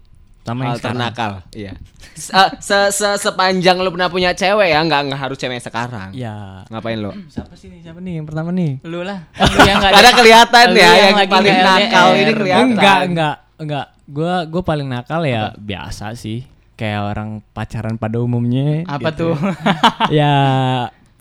Sama 0.49 0.61
yang 0.61 0.71
hal 0.73 0.79
sekarang. 0.79 0.97
ternakal. 0.97 1.33
Iya. 1.53 1.73
Se, 2.17 2.33
se, 2.59 2.79
se- 2.91 3.19
sepanjang 3.21 3.77
lo 3.77 3.93
pernah 3.93 4.09
punya 4.09 4.33
cewek 4.33 4.73
ya, 4.73 4.81
nggak 4.81 5.01
nggak 5.07 5.21
harus 5.21 5.37
cewek 5.37 5.61
yang 5.61 5.67
sekarang. 5.69 6.09
Ya. 6.17 6.37
Ngapain 6.67 6.99
lo? 6.99 7.13
Siapa 7.29 7.53
sih 7.53 7.69
nih? 7.69 7.85
Siapa 7.85 8.01
nih 8.01 8.19
yang 8.19 8.27
pertama 8.27 8.51
nih? 8.51 8.81
Lu 8.83 9.05
lah. 9.05 9.29
Lu 9.55 9.59
yang 9.63 9.79
nggak 9.79 9.93
Karena 9.93 10.11
ada- 10.11 10.19
kelihatan 10.19 10.67
ya 10.73 10.91
yang, 10.99 11.15
lagi 11.15 11.31
paling 11.31 11.59
nakal 11.61 12.07
ini 12.13 12.33
kelihatan. 12.33 12.67
Enggak, 12.73 12.99
enggak, 13.05 13.37
enggak. 13.61 13.87
Gua 14.09 14.35
gua 14.49 14.63
paling 14.65 14.89
nakal 14.89 15.21
ya 15.23 15.53
biasa 15.55 16.17
sih. 16.17 16.49
Kayak 16.75 17.11
orang 17.11 17.43
pacaran 17.51 17.99
pada 17.99 18.17
umumnya. 18.19 18.87
Apa 18.87 19.11
gitu. 19.13 19.35
tuh? 19.35 19.37
ya 20.19 20.33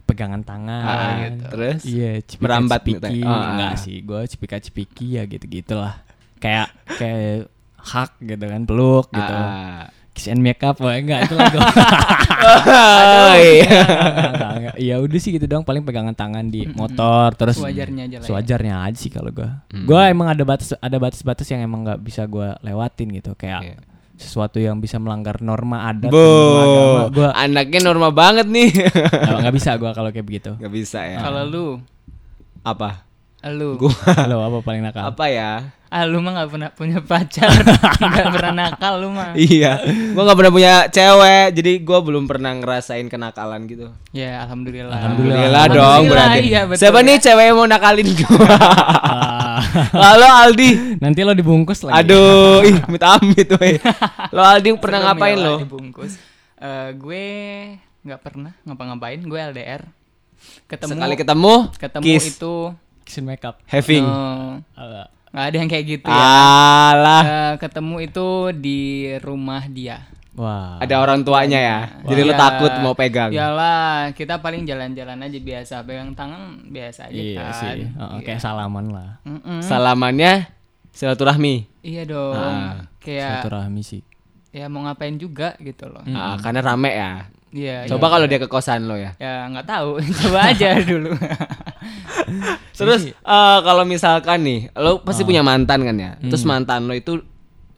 pegangan 0.06 0.40
tangan. 0.40 0.84
Ah, 0.86 1.14
gitu. 1.20 1.44
Terus? 1.52 1.80
Iya, 1.84 2.12
cipika 2.24 2.46
Merambat 2.48 2.80
cipiki. 2.80 3.20
gitu. 3.20 3.28
Oh, 3.28 3.34
ah. 3.34 3.46
enggak 3.52 3.74
sih, 3.78 3.98
gua 4.02 4.22
cipika 4.24 4.58
cipiki 4.58 5.20
ya 5.20 5.26
gitu-gitulah. 5.26 6.00
Kayak 6.38 6.70
kayak 6.96 7.50
hak 7.88 8.20
gitu 8.20 8.46
kan, 8.46 8.62
peluk 8.63 9.08
gitu. 9.10 9.34
Ah, 9.34 9.88
Kiss 10.12 10.27
and 10.27 10.41
make 10.41 10.60
up, 10.62 10.82
wah 10.82 10.94
enggak 10.94 11.29
itu 11.29 11.34
lagu. 11.34 11.62
Oh, 12.38 13.34
iya. 13.38 13.70
Ya 14.77 14.96
udah 14.98 15.17
sih 15.17 15.34
gitu 15.34 15.46
dong, 15.46 15.62
paling 15.62 15.82
pegangan 15.82 16.13
tangan 16.13 16.50
di 16.50 16.65
motor 16.70 17.34
terus 17.34 17.58
Sewajarnya 17.58 18.06
aja 18.06 18.17
lah 18.17 18.24
ya. 18.24 18.27
Sewajarnya 18.27 18.74
aja 18.84 18.98
sih 18.98 19.10
kalau 19.10 19.29
gua. 19.29 19.62
Gua 19.86 20.10
emang 20.10 20.29
ada 20.29 20.41
batas 20.41 20.74
ada 20.74 20.98
batas-batas 20.98 21.46
yang 21.48 21.62
emang 21.62 21.82
nggak 21.82 22.01
bisa 22.01 22.25
gua 22.25 22.58
lewatin 22.62 23.10
gitu 23.13 23.34
kayak 23.34 23.62
Iya. 23.63 23.77
sesuatu 24.17 24.58
yang 24.58 24.77
bisa 24.77 24.98
melanggar 24.98 25.38
norma 25.39 25.86
adat 25.86 26.10
dan 26.10 26.17
norma 26.17 26.62
agama. 26.62 26.89
Bo, 26.89 27.06
Gua 27.13 27.29
anaknya 27.34 27.79
normal 27.82 28.12
banget 28.12 28.46
nih. 28.50 28.70
nggak 28.74 29.38
nggak 29.46 29.56
bisa 29.56 29.70
gua 29.77 29.91
kalau 29.94 30.10
kayak 30.10 30.25
begitu. 30.25 30.51
Gak 30.58 30.74
bisa 30.74 31.00
ya. 31.06 31.22
Kalau 31.22 31.41
lu, 31.46 31.65
Apa? 32.62 33.07
Lu, 33.50 33.77
Gua 33.77 33.94
Halo, 34.20 34.42
apa 34.42 34.58
paling 34.62 34.82
nakal? 34.82 35.04
apa 35.06 35.25
ya? 35.27 35.51
ah 35.88 36.04
lu 36.04 36.20
mah 36.20 36.36
nggak 36.36 36.50
pernah 36.51 36.70
punya 36.70 37.00
pacar, 37.00 37.48
nggak 38.04 38.27
pernah 38.27 38.51
nakal 38.54 39.00
lu 39.00 39.08
mah. 39.08 39.32
Iya, 39.34 39.80
gua 40.12 40.27
nggak 40.27 40.36
pernah 40.36 40.51
punya 40.51 40.74
cewek, 40.88 41.56
jadi 41.56 41.72
gua 41.80 42.04
belum 42.04 42.27
pernah 42.27 42.51
ngerasain 42.54 43.08
kenakalan 43.08 43.63
gitu. 43.66 43.88
Ya 44.12 44.44
alhamdulillah. 44.44 44.92
Alhamdulillah 44.92 45.63
dong 45.70 45.80
Alhamdulillah, 45.80 46.27
berarti. 46.27 46.39
iya, 46.44 46.62
betul 46.68 46.82
Siapa 46.84 47.00
ya. 47.00 47.06
nih 47.06 47.16
cewek 47.24 47.44
yang 47.46 47.56
mau 47.56 47.68
nakalin 47.68 48.10
gua? 48.12 48.51
Ah, 48.51 49.60
Halo 50.12 50.27
Aldi. 50.27 51.00
nanti 51.00 51.24
lo 51.24 51.32
dibungkus 51.32 51.80
lagi. 51.82 52.04
Aduh, 52.04 52.68
ih, 52.68 52.75
amit 52.84 53.04
amit 53.04 53.48
weh. 53.56 53.80
Lo 54.30 54.44
Aldi 54.44 54.75
pernah 54.75 55.00
Serem 55.00 55.08
ngapain 55.16 55.38
lo? 55.39 55.56
Dibungkus. 55.63 56.13
Eh, 56.58 56.89
gue 56.94 57.25
nggak 58.04 58.20
pernah 58.20 58.51
ngapa-ngapain. 58.62 59.24
Gue 59.24 59.39
LDR. 59.39 59.88
Ketemu. 60.68 60.92
Sekali 60.94 61.16
ketemu, 61.16 61.54
ketemu 61.80 62.04
kiss, 62.04 62.25
itu. 62.36 62.56
Kiss 63.08 63.18
and 63.18 63.26
make 63.26 63.42
up. 63.42 63.64
having. 63.66 64.04
Ala. 64.76 65.08
nggak 65.28 65.46
ada 65.46 65.58
yang 65.58 65.70
kayak 65.70 65.86
gitu 65.88 66.08
ya. 66.08 66.24
Alah, 66.90 67.24
Eh, 67.24 67.54
ketemu 67.58 67.96
itu 68.02 68.28
di 68.54 68.80
rumah 69.20 69.64
dia. 69.66 70.04
Wah. 70.34 70.78
ada 70.78 70.96
orang 70.98 71.24
tuanya 71.24 71.58
ya. 71.58 71.80
Jadi 72.06 72.22
lo 72.22 72.30
Iya. 72.30 72.38
takut 72.38 72.70
mau 72.80 72.94
pegang. 72.94 73.34
Iyalah, 73.34 74.14
kita 74.14 74.38
paling 74.38 74.64
jalan-jalan 74.64 75.18
aja 75.20 75.40
biasa, 75.40 75.76
pegang 75.82 76.14
tangan 76.14 76.62
biasa 76.64 77.10
aja 77.10 77.18
Iya 77.18 77.42
kan. 77.42 77.54
sih. 77.56 77.80
Heeh, 77.90 78.20
kayak 78.22 78.38
salaman 78.40 78.86
lah. 78.88 79.10
Mm-mm. 79.24 79.60
Salamannya 79.62 80.46
silaturahmi. 80.92 81.66
Iya 81.82 82.04
dong. 82.06 82.36
Ah, 82.36 82.86
Kayak 82.98 83.42
Silaturahmi 83.42 83.82
sih. 83.82 84.02
ya 84.50 84.68
mau 84.68 84.84
ngapain 84.84 85.16
juga 85.16 85.56
gitu 85.58 85.88
loh. 85.88 86.06
Ah, 86.08 86.38
karena 86.38 86.62
rame 86.62 86.92
ya. 86.92 87.12
Iya. 87.50 87.78
Coba 87.88 88.06
iya. 88.06 88.14
kalau 88.14 88.26
dia 88.28 88.40
ke 88.40 88.48
kosan 88.48 88.86
lo 88.86 88.94
ya. 88.94 89.18
ya 89.18 89.48
nggak 89.48 89.66
tahu, 89.66 89.98
coba 90.22 90.52
aja 90.52 90.78
dulu. 90.80 91.18
Terus 92.80 93.10
eh, 93.12 93.60
kalau 93.64 93.84
misalkan 93.88 94.44
nih, 94.44 94.60
lo 94.76 95.02
pasti 95.02 95.24
punya 95.24 95.42
mantan 95.42 95.82
kan 95.84 95.96
ya. 95.96 96.12
Terus 96.22 96.44
mantan 96.44 96.86
lo 96.86 96.94
itu 96.94 97.24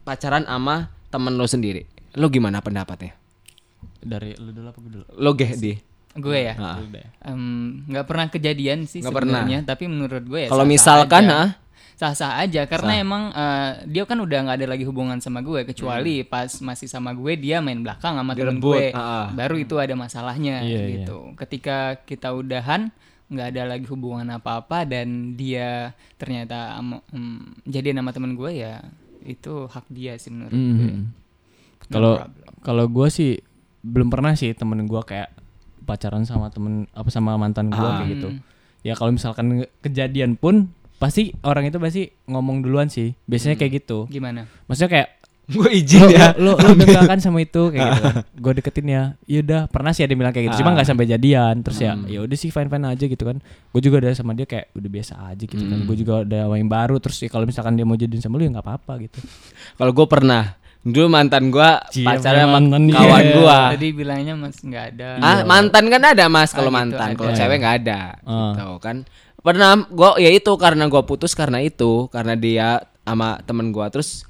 pacaran 0.03 0.43
sama 0.45 0.89
temen 1.13 1.33
lo 1.37 1.45
sendiri. 1.45 1.85
Lo 2.17 2.27
gimana 2.27 2.59
pendapatnya? 2.59 3.13
Dari 3.99 4.35
lu 4.39 4.49
dulu 4.55 4.67
apa 4.69 4.79
gue 4.81 4.91
dulu? 4.91 5.05
Lo 5.19 5.31
geh 5.37 5.53
di. 5.55 5.73
gue 6.19 6.39
ya. 6.41 6.55
Ah. 6.57 6.77
Em, 7.31 7.85
nggak 7.85 8.03
pernah 8.03 8.27
kejadian 8.27 8.83
sih 8.89 8.99
Nggak 8.99 9.13
pernah. 9.13 9.45
sebenarnya, 9.45 9.59
tapi 9.63 9.83
menurut 9.87 10.23
gue 10.25 10.39
ya 10.43 10.49
Kalau 10.51 10.65
misalkan, 10.67 11.23
ah? 11.31 11.55
sah-sah 11.99 12.39
aja 12.39 12.63
karena 12.63 12.95
emang 13.03 13.27
eh, 13.35 13.71
dia 13.91 14.07
kan 14.07 14.15
udah 14.23 14.47
nggak 14.47 14.57
ada 14.63 14.67
lagi 14.71 14.87
hubungan 14.87 15.19
sama 15.19 15.43
gue 15.43 15.67
kecuali 15.67 16.23
pas 16.23 16.47
masih 16.63 16.87
sama 16.87 17.11
gue 17.11 17.35
dia 17.35 17.59
main 17.59 17.75
belakang 17.75 18.15
sama 18.15 18.31
temen 18.39 18.63
gue 18.63 18.95
ah. 18.95 19.27
baru 19.35 19.59
itu 19.59 19.75
ada 19.75 19.99
masalahnya 19.99 20.63
Iya, 20.63 20.79
iya. 20.79 20.87
gitu 21.03 21.35
ketika 21.35 21.99
kita 22.07 22.31
udahan 22.31 22.87
nggak 23.29 23.47
ada 23.47 23.63
lagi 23.67 23.85
hubungan 23.85 24.25
apa-apa 24.27 24.83
dan 24.83 25.07
dia 25.33 25.93
ternyata 26.15 26.75
em, 26.75 26.97
jadi 27.63 27.93
nama 27.93 28.09
temen 28.09 28.33
gue 28.33 28.51
ya 28.55 28.81
itu 29.21 29.65
hak 29.65 29.85
dia 29.87 30.15
sih 30.15 30.29
menurut 30.29 30.49
gue 30.49 30.57
Mhm. 30.59 31.01
Kalau 31.87 32.13
problem. 32.17 32.53
kalau 32.59 32.85
gue 32.87 33.07
sih 33.07 33.31
belum 33.81 34.09
pernah 34.09 34.33
sih 34.33 34.51
temen 34.51 34.83
gue 34.83 35.01
kayak 35.01 35.29
pacaran 35.81 36.21
sama 36.21 36.49
temen 36.49 36.85
apa 36.91 37.09
sama 37.09 37.33
mantan 37.35 37.69
gue 37.69 37.77
Ah. 37.79 37.99
kayak 37.99 38.09
gitu. 38.11 38.29
Ya 38.81 38.93
kalau 38.93 39.09
misalkan 39.09 39.45
kejadian 39.79 40.33
pun 40.33 40.69
pasti 40.95 41.33
orang 41.41 41.65
itu 41.65 41.77
pasti 41.77 42.09
ngomong 42.25 42.59
duluan 42.59 42.87
sih. 42.87 43.13
Biasanya 43.25 43.55
kayak 43.55 43.79
gitu. 43.79 44.05
gimana 44.07 44.45
Maksudnya 44.65 44.89
kayak 44.89 45.09
Gue 45.49 45.69
izin 45.75 46.05
ya. 46.07 46.37
lo 46.37 46.53
lo 46.53 46.69
udah 46.71 47.03
kan 47.05 47.17
sama 47.17 47.41
itu 47.41 47.73
kayak 47.73 47.89
gitu. 47.89 48.03
Gue 48.43 48.51
deketin 48.53 48.85
ya. 48.85 49.03
Ya 49.25 49.39
udah 49.41 49.61
pernah 49.65 49.89
sih 49.89 50.05
ada 50.05 50.11
yang 50.11 50.21
bilang 50.21 50.29
kayak 50.29 50.45
gitu. 50.47 50.61
Cuma 50.61 50.71
nggak 50.71 50.85
sampai 50.85 51.05
jadian. 51.05 51.55
Terus 51.59 51.79
ya 51.79 51.97
ya 52.05 52.19
udah 52.21 52.37
sih 52.37 52.49
fine 52.49 52.67
fine 52.67 52.85
aja 52.85 53.03
gitu 53.03 53.23
kan. 53.25 53.41
Gue 53.69 53.81
juga 53.81 53.95
udah 53.99 54.11
sama 54.13 54.31
dia 54.31 54.45
kayak 54.45 54.69
udah 54.71 54.89
biasa 54.91 55.13
aja 55.25 55.41
gitu 55.41 55.59
kan. 55.59 55.79
Gue 55.83 55.95
juga 55.97 56.13
udah 56.21 56.43
main 56.47 56.65
baru. 56.65 56.95
Terus 56.97 57.17
ya 57.19 57.27
kalau 57.27 57.43
misalkan 57.43 57.73
dia 57.73 57.83
mau 57.83 57.93
jadian 57.93 58.19
sama 58.19 58.37
lu 58.37 58.45
ya 58.45 58.51
nggak 58.51 58.65
apa-apa 58.65 58.93
gitu. 59.01 59.17
Kalau 59.79 59.91
gue 59.91 60.05
pernah. 60.05 60.43
Dulu 60.79 61.11
mantan 61.11 61.51
gue 61.51 61.69
Cie, 61.91 62.07
pacaran 62.07 62.47
sama 62.47 62.59
kawan 62.71 63.19
Iya. 63.19 63.35
gue. 63.35 63.59
tadi 63.75 63.87
bilangnya 63.91 64.33
mas 64.33 64.55
nggak 64.55 64.85
ada 64.95 65.07
Ah, 65.19 65.43
mantan 65.43 65.83
kan 65.85 66.01
ada 66.07 66.25
mas 66.31 66.55
kalau 66.55 66.71
Ah, 66.71 66.79
gitu, 66.79 66.95
mantan, 66.95 67.09
kalau 67.13 67.31
ada. 67.31 67.37
cewek 67.37 67.57
nggak 67.59 67.75
ada, 67.83 67.99
Ah. 68.23 68.55
gitu 68.55 68.67
kan. 68.79 68.97
Pernah 69.35 69.75
gua 69.87 70.15
ya 70.15 70.31
itu 70.31 70.47
karena 70.55 70.87
gua 70.87 71.03
putus 71.03 71.35
karena 71.35 71.59
itu, 71.59 72.07
karena 72.07 72.31
dia 72.33 72.79
sama 73.03 73.43
temen 73.43 73.71
gua 73.71 73.91
terus 73.91 74.23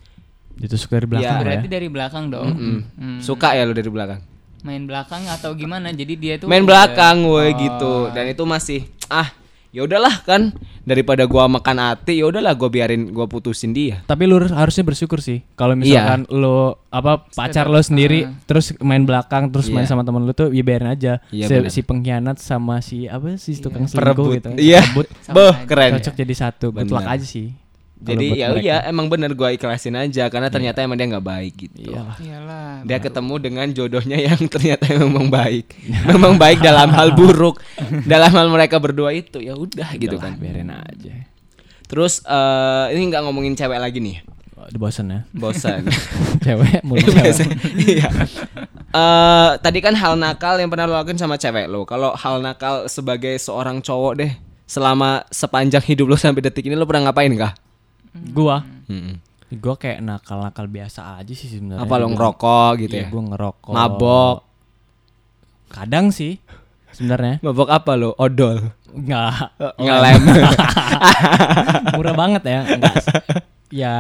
Ditusuk 0.59 0.91
dari 0.91 1.07
belakang 1.07 1.23
Iya. 1.25 1.31
lah 1.31 1.39
ya. 1.39 1.45
berarti 1.49 1.67
dari 1.67 1.87
belakang 1.87 2.25
dong 2.27 2.49
Hmm. 2.51 3.19
suka 3.19 3.55
ya 3.55 3.63
lu 3.63 3.71
dari 3.71 3.87
belakang. 3.87 4.21
main 4.59 4.83
belakang 4.83 5.23
atau 5.25 5.55
gimana 5.55 5.87
jadi 5.89 6.13
dia 6.13 6.33
tuh 6.35 6.45
Main 6.45 6.61
udah- 6.61 6.91
belakang 6.91 7.23
woi 7.23 7.47
Oh. 7.47 7.49
gitu. 7.57 7.93
Dan 8.11 8.27
itu 8.27 8.43
masih 8.43 8.79
ah 9.07 9.31
ya 9.69 9.81
udahlah 9.81 10.19
kan 10.19 10.51
daripada 10.83 11.23
gua 11.23 11.47
makan 11.47 11.79
hati 11.79 12.19
ya 12.19 12.27
udahlah 12.27 12.51
gua 12.53 12.67
biarin 12.67 13.07
gua 13.07 13.23
putusin 13.23 13.71
dia. 13.71 14.03
Tapi 14.03 14.27
lu 14.27 14.35
harus- 14.35 14.51
harusnya 14.51 14.83
bersyukur 14.83 15.21
sih. 15.21 15.47
Kalau 15.53 15.73
Iya. 15.73 15.79
misalkan 15.79 16.21
lu 16.29 16.57
apa 16.89 17.23
pacar 17.29 17.71
lo 17.71 17.79
sendiri 17.79 18.27
terus 18.43 18.75
main 18.79 18.99
belakang 19.01 19.47
terus 19.47 19.69
main 19.69 19.87
Iya. 19.87 19.95
sama 19.95 20.03
temen 20.03 20.27
lu 20.27 20.33
tuh 20.33 20.51
ya 20.51 20.59
biarin 20.59 20.89
aja. 20.89 21.23
Iya, 21.29 21.47
si, 21.47 21.55
si 21.69 21.81
pengkhianat 21.81 22.35
sama 22.35 22.81
si 22.81 23.07
apa 23.07 23.37
si 23.37 23.55
tukang 23.55 23.87
selingkuh 23.87 23.95
Perebut. 24.27 24.35
gitu. 24.35 24.49
Iya. 24.59 24.83
Sama 25.23 25.35
Boh, 25.39 25.53
keren. 25.63 25.95
Cocok 25.95 26.15
jadi 26.17 26.33
satu. 26.35 26.73
Good 26.73 26.91
luck 26.91 26.99
Benar. 26.99 27.15
aja 27.15 27.23
sih. 27.23 27.55
Jadi 27.99 28.39
ya 28.39 28.47
mereka. 28.55 28.63
iya 28.63 28.77
emang 28.87 29.11
bener 29.11 29.35
gua 29.35 29.51
ikhlasin 29.51 29.91
aja 29.99 30.31
karena 30.31 30.47
ternyata 30.47 30.79
emang 30.79 30.95
dia 30.95 31.11
nggak 31.11 31.25
baik 31.25 31.53
gitu. 31.67 31.91
Iyalah. 31.91 32.15
iyalah 32.23 32.75
Dia 32.87 32.97
ketemu 33.03 33.33
dengan 33.43 33.67
jodohnya 33.75 34.15
yang 34.15 34.39
ternyata 34.47 34.87
memang 34.95 35.27
baik. 35.27 35.75
memang 36.15 36.39
baik 36.39 36.63
dalam 36.63 36.95
hal 36.95 37.11
buruk. 37.11 37.59
dalam 38.07 38.31
hal 38.31 38.47
mereka 38.47 38.79
berdua 38.79 39.11
itu 39.11 39.43
ya 39.43 39.51
udah 39.51 39.99
gitu 39.99 40.15
kan. 40.15 40.39
biarin 40.39 40.71
aja. 40.71 41.27
Terus 41.91 42.23
eh, 42.23 42.85
ini 42.95 43.11
nggak 43.11 43.27
ngomongin 43.27 43.59
cewek 43.59 43.79
lagi 43.83 43.99
nih. 43.99 44.23
Bosan 44.79 45.07
ya. 45.11 45.19
Bosan. 45.31 45.87
Cewek 46.45 46.83
mulu 46.83 47.01
cewek. 47.15 47.47
Iya. 47.79 48.07
Eh, 48.89 49.51
tadi 49.59 49.79
kan 49.83 49.95
hal 49.97 50.15
nakal 50.15 50.55
yang 50.59 50.71
pernah 50.71 50.85
lo 50.87 50.95
lakuin 50.99 51.19
sama 51.19 51.35
cewek 51.35 51.67
lo. 51.67 51.83
Kalau 51.83 52.15
hal 52.15 52.39
nakal 52.39 52.87
sebagai 52.87 53.35
seorang 53.39 53.81
cowok 53.81 54.13
deh, 54.19 54.31
selama 54.69 55.25
sepanjang 55.33 55.81
hidup 55.83 56.05
lo 56.11 56.15
sampai 56.19 56.45
detik 56.45 56.69
ini 56.69 56.77
lo 56.77 56.85
pernah 56.85 57.09
ngapain 57.09 57.33
kah? 57.33 57.55
Gua 58.11 58.65
Mm-mm. 58.85 59.15
gua 59.55 59.75
kayak 59.75 59.99
nakal-nakal 59.99 60.65
biasa 60.65 61.17
aja 61.17 61.31
sih 61.31 61.47
sebenarnya. 61.47 61.81
Apa 61.81 61.95
lo 61.95 62.07
ngerokok 62.07 62.71
gitu 62.79 62.93
Iya, 62.95 63.03
ya? 63.03 63.09
gua 63.09 63.23
ngerokok. 63.27 63.71
Mabok. 63.71 64.37
Kadang 65.67 66.09
sih 66.09 66.37
sebenarnya. 66.91 67.37
Mabok 67.39 67.67
apa 67.67 67.91
lo? 67.93 68.13
Odol. 68.15 68.73
Enggak. 68.89 69.53
Ngelem. 69.79 70.21
murah 71.95 72.15
banget 72.15 72.43
ya 72.43 72.59
Enggak 72.67 72.95
sih. 72.99 73.13
ya 73.71 73.93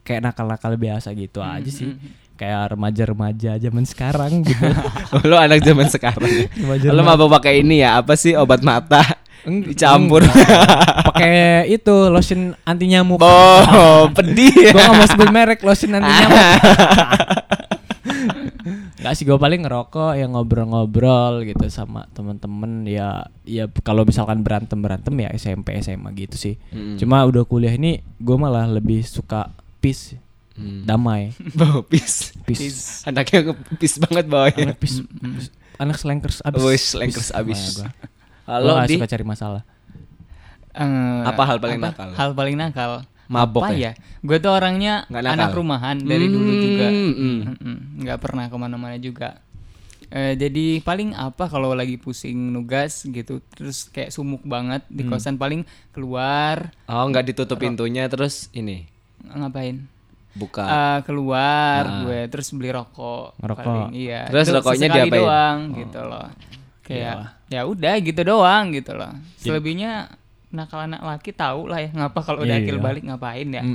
kayak 0.00 0.20
nakal-nakal 0.22 0.76
biasa 0.76 1.10
gitu 1.12 1.40
Hmm, 1.40 1.56
aja 1.56 1.66
sih 1.66 1.90
kayak 2.34 2.74
remaja-remaja 2.74 3.56
zaman 3.56 3.82
sekarang 3.84 4.42
gitu 4.42 4.66
lo 5.30 5.34
anak 5.34 5.62
zaman 5.62 5.86
sekarang. 5.86 6.26
ya? 6.26 6.46
Remaja 6.52 6.86
lo 6.90 7.02
mabok 7.02 7.28
pakai 7.32 7.62
ini 7.62 7.78
ya? 7.78 7.98
Apa 7.98 8.14
sih 8.14 8.34
obat 8.34 8.60
mata? 8.60 9.02
Dicampur. 9.44 10.24
pakai 11.06 11.34
itu 11.68 12.08
lotion 12.08 12.56
anti 12.62 12.86
nyamuk 12.86 13.18
oh, 13.18 14.08
pedih. 14.10 14.50
gua 14.70 14.80
nggak 14.82 14.94
mau 14.94 15.06
sebut 15.06 15.28
merek 15.30 15.60
lotion 15.60 15.92
anti 15.92 16.08
nyamuk 16.08 16.40
Gak 18.96 19.14
sih 19.14 19.24
gue 19.24 19.36
paling 19.36 19.60
ngerokok 19.60 20.16
ya 20.16 20.24
ngobrol-ngobrol 20.24 21.44
gitu 21.44 21.68
sama 21.68 22.08
temen-temen 22.10 22.88
ya 22.88 23.20
ya 23.42 23.68
kalau 23.78 24.00
misalkan 24.00 24.40
berantem 24.40 24.80
berantem 24.80 25.12
ya 25.14 25.28
SMP 25.30 25.76
SMA 25.78 26.08
gitu 26.14 26.36
sih 26.38 26.54
Mm. 26.70 26.96
cuma 26.96 27.20
udah 27.22 27.44
kuliah 27.44 27.70
ini 27.70 27.92
gue 28.16 28.32
malah 28.34 28.64
lebih 28.66 29.02
suka 29.02 29.52
peace 29.78 30.16
Hmm. 30.54 30.86
damai 30.86 31.34
Bau 31.58 31.82
pis. 31.82 32.30
peace 32.44 33.02
Anaknya 33.04 33.42
pis 33.74 33.98
banget 33.98 34.24
bawahnya. 34.24 34.70
anak 34.70 34.78
peace 34.78 35.02
anak 35.76 35.98
slankers 35.98 36.38
abis 36.40 36.62
Wih, 36.62 36.78
slankers 36.78 37.28
Peace. 37.28 37.34
abis. 37.34 37.60
Nah, 38.44 38.58
Gua 38.58 38.72
nggak 38.76 38.88
Di. 38.88 38.96
suka 38.96 39.08
cari 39.08 39.24
masalah 39.24 39.62
Eh, 40.74 41.22
Apa 41.22 41.42
hal 41.44 41.58
paling 41.58 41.78
nakal? 41.78 42.08
Hal 42.12 42.30
paling 42.32 42.56
nakal. 42.56 42.92
Mabok 43.24 43.62
apa 43.62 43.72
ya? 43.72 43.90
ya? 43.90 43.92
Gue 44.20 44.36
tuh 44.36 44.50
orangnya 44.50 45.06
anak 45.06 45.54
rumahan 45.54 45.96
dari 45.96 46.26
dulu 46.26 46.50
juga. 46.50 46.86
Hmm, 46.86 47.12
hmm. 47.54 47.76
Nggak 48.00 48.18
pernah 48.18 48.44
ke 48.46 48.56
mana-mana 48.56 48.98
juga. 48.98 49.38
Eh, 50.10 50.34
jadi 50.34 50.78
paling 50.80 51.10
apa 51.12 51.46
kalau 51.46 51.72
lagi 51.72 51.94
pusing 51.94 52.36
nugas 52.50 53.02
gitu, 53.02 53.38
terus 53.48 53.86
kayak 53.86 54.10
sumuk 54.10 54.42
banget 54.42 54.82
Hmm. 54.82 54.92
di 54.92 55.02
kosan 55.04 55.34
paling 55.34 55.62
keluar 55.90 56.74
Oh, 56.84 57.06
nggak 57.06 57.32
ditutup 57.32 57.56
pintunya 57.56 58.04
terus 58.06 58.50
ini. 58.50 58.84
ngapain? 59.24 59.88
Buka. 60.32 60.66
Eh, 60.66 60.98
keluar 61.04 61.80
Ah. 61.80 61.94
gue 62.02 62.20
terus 62.28 62.50
beli 62.50 62.68
rokok. 62.68 63.38
Ngerokok. 63.38 63.62
paling, 63.64 63.90
iya. 63.94 64.26
Terus 64.26 64.46
Itu 64.46 64.54
rokoknya 64.58 64.88
diapain? 64.90 65.10
doang 65.16 65.58
gitu 65.72 66.00
loh. 66.02 66.28
Kayak 66.82 67.14
ya 67.54 67.62
udah 67.64 67.94
gitu 67.96 68.20
doang 68.20 68.70
gitu 68.70 68.92
loh. 68.92 69.14
Iya. 69.38 69.38
Selebihnya 69.40 69.90
nakal 70.50 70.84
anak 70.84 71.00
laki 71.00 71.30
tahu 71.30 71.66
lah 71.66 71.78
ya 71.78 71.90
ngapa 71.90 72.20
kalau 72.20 72.42
udah 72.42 72.50
Iya. 72.52 72.64
akil 72.64 72.78
balik 72.78 73.02
ngapain 73.02 73.48
ya. 73.48 73.62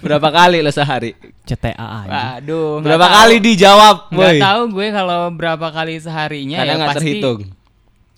Berapa 0.00 0.28
kali 0.30 0.58
lo 0.58 0.70
sehari? 0.70 1.12
CTA 1.44 1.76
aja. 1.76 2.40
Waduh. 2.40 2.80
nggak 2.80 2.86
Berapa 2.86 3.04
tahu. 3.04 3.16
kali 3.16 3.36
dijawab, 3.38 3.96
Nggak 4.08 4.32
tahu 4.40 4.60
gue 4.72 4.86
kalau 4.90 5.20
berapa 5.30 5.66
kali 5.70 5.94
seharinya 5.98 6.58
Karena 6.58 6.66
ya 6.66 6.78
nggak 6.78 6.90
pasti 6.90 7.04
terhitung. 7.04 7.40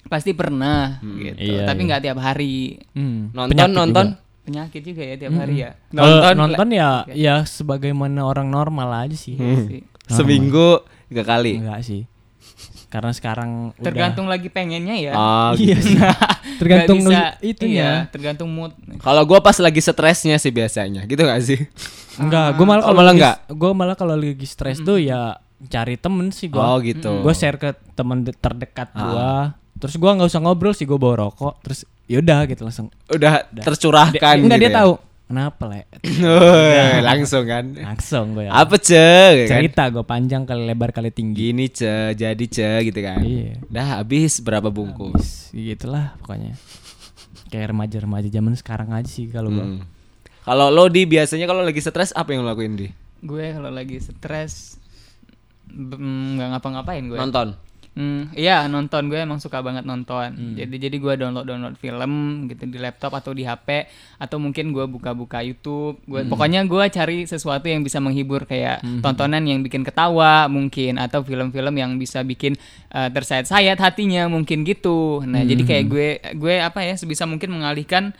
pasti 0.07 0.31
pernah 0.33 1.03
gitu. 1.03 1.35
Iya, 1.37 1.67
Tapi 1.67 1.81
iya. 1.83 1.89
nggak 1.91 2.03
tiap 2.03 2.19
hari. 2.21 2.79
Hmm. 2.95 3.35
Nonton, 3.35 3.51
Penyakit 3.51 3.75
nonton. 3.75 4.07
juga. 4.09 4.25
Penyakit 4.47 4.83
juga 4.85 5.03
ya 5.03 5.15
tiap 5.19 5.35
hari 5.35 5.55
ya. 5.59 5.71
Kalau 5.91 6.07
Nonton, 6.07 6.35
nonton, 6.39 6.69
ya 6.71 6.91
ya 7.11 7.35
sebagaimana 7.43 8.21
orang 8.23 8.47
normal 8.47 8.89
aja 9.03 9.17
sih. 9.19 9.35
Sih. 9.35 9.83
Seminggu 10.07 10.87
tiga 11.09 11.27
kali. 11.27 11.59
Enggak 11.59 11.83
sih. 11.83 12.07
Karena 12.87 13.11
sekarang 13.11 13.51
udah- 13.73 13.83
Tergantung 13.83 14.27
lagi 14.27 14.47
pengennya 14.47 14.95
ya. 14.95 15.13
Oh, 15.13 15.51
Iya 15.53 15.75
gitu. 15.75 15.91
sih. 15.91 15.99
tergantung 16.57 17.03
bisa, 17.03 17.35
itunya. 17.41 17.75
Iya, 17.75 17.91
tergantung 18.09 18.49
mood. 18.49 18.73
Kalau 18.99 19.23
gua 19.23 19.39
pas 19.39 19.57
lagi 19.57 19.79
stresnya 19.79 20.37
sih 20.37 20.49
biasanya, 20.49 21.03
gitu 21.03 21.21
gak 21.21 21.43
sih? 21.43 21.61
Enggak, 22.17 22.57
gue 22.57 22.65
malah 22.65 22.81
Oh, 22.81 22.87
kalau 22.87 22.97
malah 22.97 23.13
enggak? 23.13 23.37
Gue 23.51 23.71
malah 23.73 23.93
kalau 23.95 24.15
lagi 24.15 24.47
stres 24.47 24.81
tuh 24.81 24.97
ya 24.97 25.37
cari 25.63 25.97
temen 25.97 26.31
sih 26.31 26.47
gue. 26.47 26.57
Oh, 26.57 26.79
gitu. 26.79 27.21
Gue 27.21 27.33
share 27.33 27.57
ke 27.57 27.75
temen 27.93 28.23
de- 28.23 28.33
terdekat 28.33 28.89
gua. 28.93 29.53
Terus 29.77 29.95
gua 29.97 30.15
nggak 30.15 30.29
usah 30.29 30.41
ngobrol 30.41 30.73
sih, 30.73 30.85
gue 30.85 30.97
bawa 30.97 31.29
rokok. 31.29 31.61
Terus 31.61 31.85
yaudah 32.07 32.47
gitu 32.47 32.63
langsung. 32.63 32.89
Udah 33.07 33.45
Dia- 33.47 33.61
tercurahkan 33.63 34.15
enggak 34.39 34.57
gitu 34.57 34.63
dia 34.63 34.71
ya? 34.71 34.77
tahu. 34.81 34.93
Kenapa 35.27 35.67
le? 35.67 35.91
Woi, 36.23 37.03
langsung 37.03 37.43
kan. 37.51 37.75
Langsung 37.75 38.39
gue. 38.39 38.47
Apa 38.47 38.79
ce? 38.79 39.43
Kan? 39.51 39.59
Cerita 39.59 39.91
gue 39.91 40.07
panjang 40.07 40.47
kali 40.47 40.63
lebar 40.71 40.95
kali 40.95 41.11
tinggi. 41.11 41.51
Gini 41.51 41.67
ce, 41.67 42.15
jadi 42.15 42.45
ce 42.47 42.87
gitu 42.87 43.01
kan. 43.03 43.27
Iya. 43.27 43.59
Dah 43.67 43.99
habis 43.99 44.39
berapa 44.39 44.71
bungkus? 44.71 45.51
Gitulah 45.51 46.15
pokoknya. 46.23 46.55
Kayak 47.51 47.75
remaja-remaja 47.75 48.29
zaman 48.31 48.55
sekarang 48.55 48.95
aja 48.95 49.11
sih 49.11 49.27
kalau 49.27 49.51
gua. 49.51 49.67
Hmm. 49.67 49.83
Kalau 50.47 50.71
lo 50.71 50.87
di 50.87 51.03
biasanya 51.11 51.51
kalau 51.51 51.67
lagi 51.67 51.83
stres 51.83 52.15
apa 52.15 52.31
yang 52.31 52.47
lo 52.47 52.55
lakuin 52.55 52.79
di? 52.79 52.87
Gue 53.19 53.51
kalau 53.51 53.71
lagi 53.75 53.99
stres 53.99 54.79
mm, 55.75 56.39
nggak 56.39 56.49
ngapa-ngapain 56.55 57.03
gue. 57.03 57.19
Nonton. 57.19 57.59
Hmm, 57.97 58.29
iya 58.37 58.69
nonton 58.69 59.09
gue 59.09 59.17
emang 59.17 59.41
suka 59.41 59.65
banget 59.65 59.89
nonton. 59.89 60.29
Hmm. 60.29 60.53
Jadi 60.53 60.77
jadi 60.77 60.97
gue 61.01 61.15
download 61.17 61.49
download 61.49 61.77
film 61.81 62.13
gitu 62.45 62.69
di 62.69 62.77
laptop 62.77 63.17
atau 63.17 63.33
di 63.33 63.43
HP 63.43 63.89
atau 64.21 64.37
mungkin 64.37 64.69
gue 64.71 64.85
buka-buka 64.85 65.41
YouTube. 65.41 66.05
Gue 66.05 66.21
Hmm. 66.21 66.29
pokoknya 66.29 66.61
gue 66.69 66.85
cari 66.93 67.25
sesuatu 67.25 67.65
yang 67.65 67.81
bisa 67.81 67.97
menghibur 67.97 68.45
kayak 68.45 68.85
tontonan 69.01 69.49
yang 69.49 69.65
bikin 69.65 69.81
ketawa 69.81 70.45
mungkin 70.47 71.01
atau 71.01 71.25
film-film 71.25 71.73
yang 71.73 71.97
bisa 71.97 72.21
bikin 72.21 72.53
uh, 72.93 73.09
tersayat-sayat 73.09 73.81
hatinya 73.81 74.29
mungkin 74.29 74.63
gitu. 74.63 75.25
Nah 75.25 75.41
jadi 75.41 75.65
kayak 75.65 75.85
Hmm. 75.89 75.93
gue 75.97 76.09
gue 76.37 76.55
apa 76.61 76.85
ya 76.85 77.01
sebisa 77.01 77.25
mungkin 77.25 77.49
mengalihkan 77.49 78.13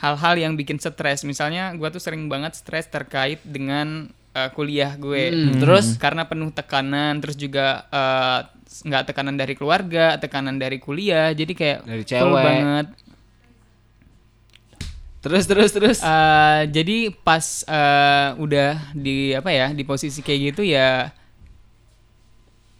hal-hal 0.00 0.40
yang 0.40 0.56
bikin 0.56 0.80
stres. 0.80 1.20
Misalnya 1.22 1.76
gue 1.76 1.88
tuh 1.90 2.00
sering 2.00 2.32
banget 2.32 2.56
stres 2.56 2.88
terkait 2.88 3.44
dengan 3.44 4.08
uh, 4.32 4.48
kuliah 4.54 4.94
gue. 4.94 5.24
Hmm. 5.28 5.58
Terus 5.58 5.98
karena 5.98 6.24
penuh 6.24 6.48
tekanan, 6.48 7.18
terus 7.18 7.34
juga 7.34 7.84
uh, 7.90 8.40
nggak 8.68 9.08
tekanan 9.08 9.34
dari 9.34 9.52
keluarga, 9.52 10.16
tekanan 10.16 10.56
dari 10.56 10.76
kuliah, 10.76 11.32
jadi 11.32 11.50
kayak 11.50 11.78
Dari 11.82 12.04
cewek. 12.04 12.44
banget. 12.44 12.86
Terus 15.18 15.44
terus 15.44 15.70
terus. 15.72 15.98
Uh, 15.98 16.62
jadi 16.68 17.10
pas 17.18 17.42
uh, 17.64 18.38
udah 18.38 18.92
di 18.92 19.32
apa 19.32 19.50
ya 19.50 19.66
di 19.72 19.82
posisi 19.82 20.20
kayak 20.20 20.40
gitu 20.52 20.62
ya 20.62 21.10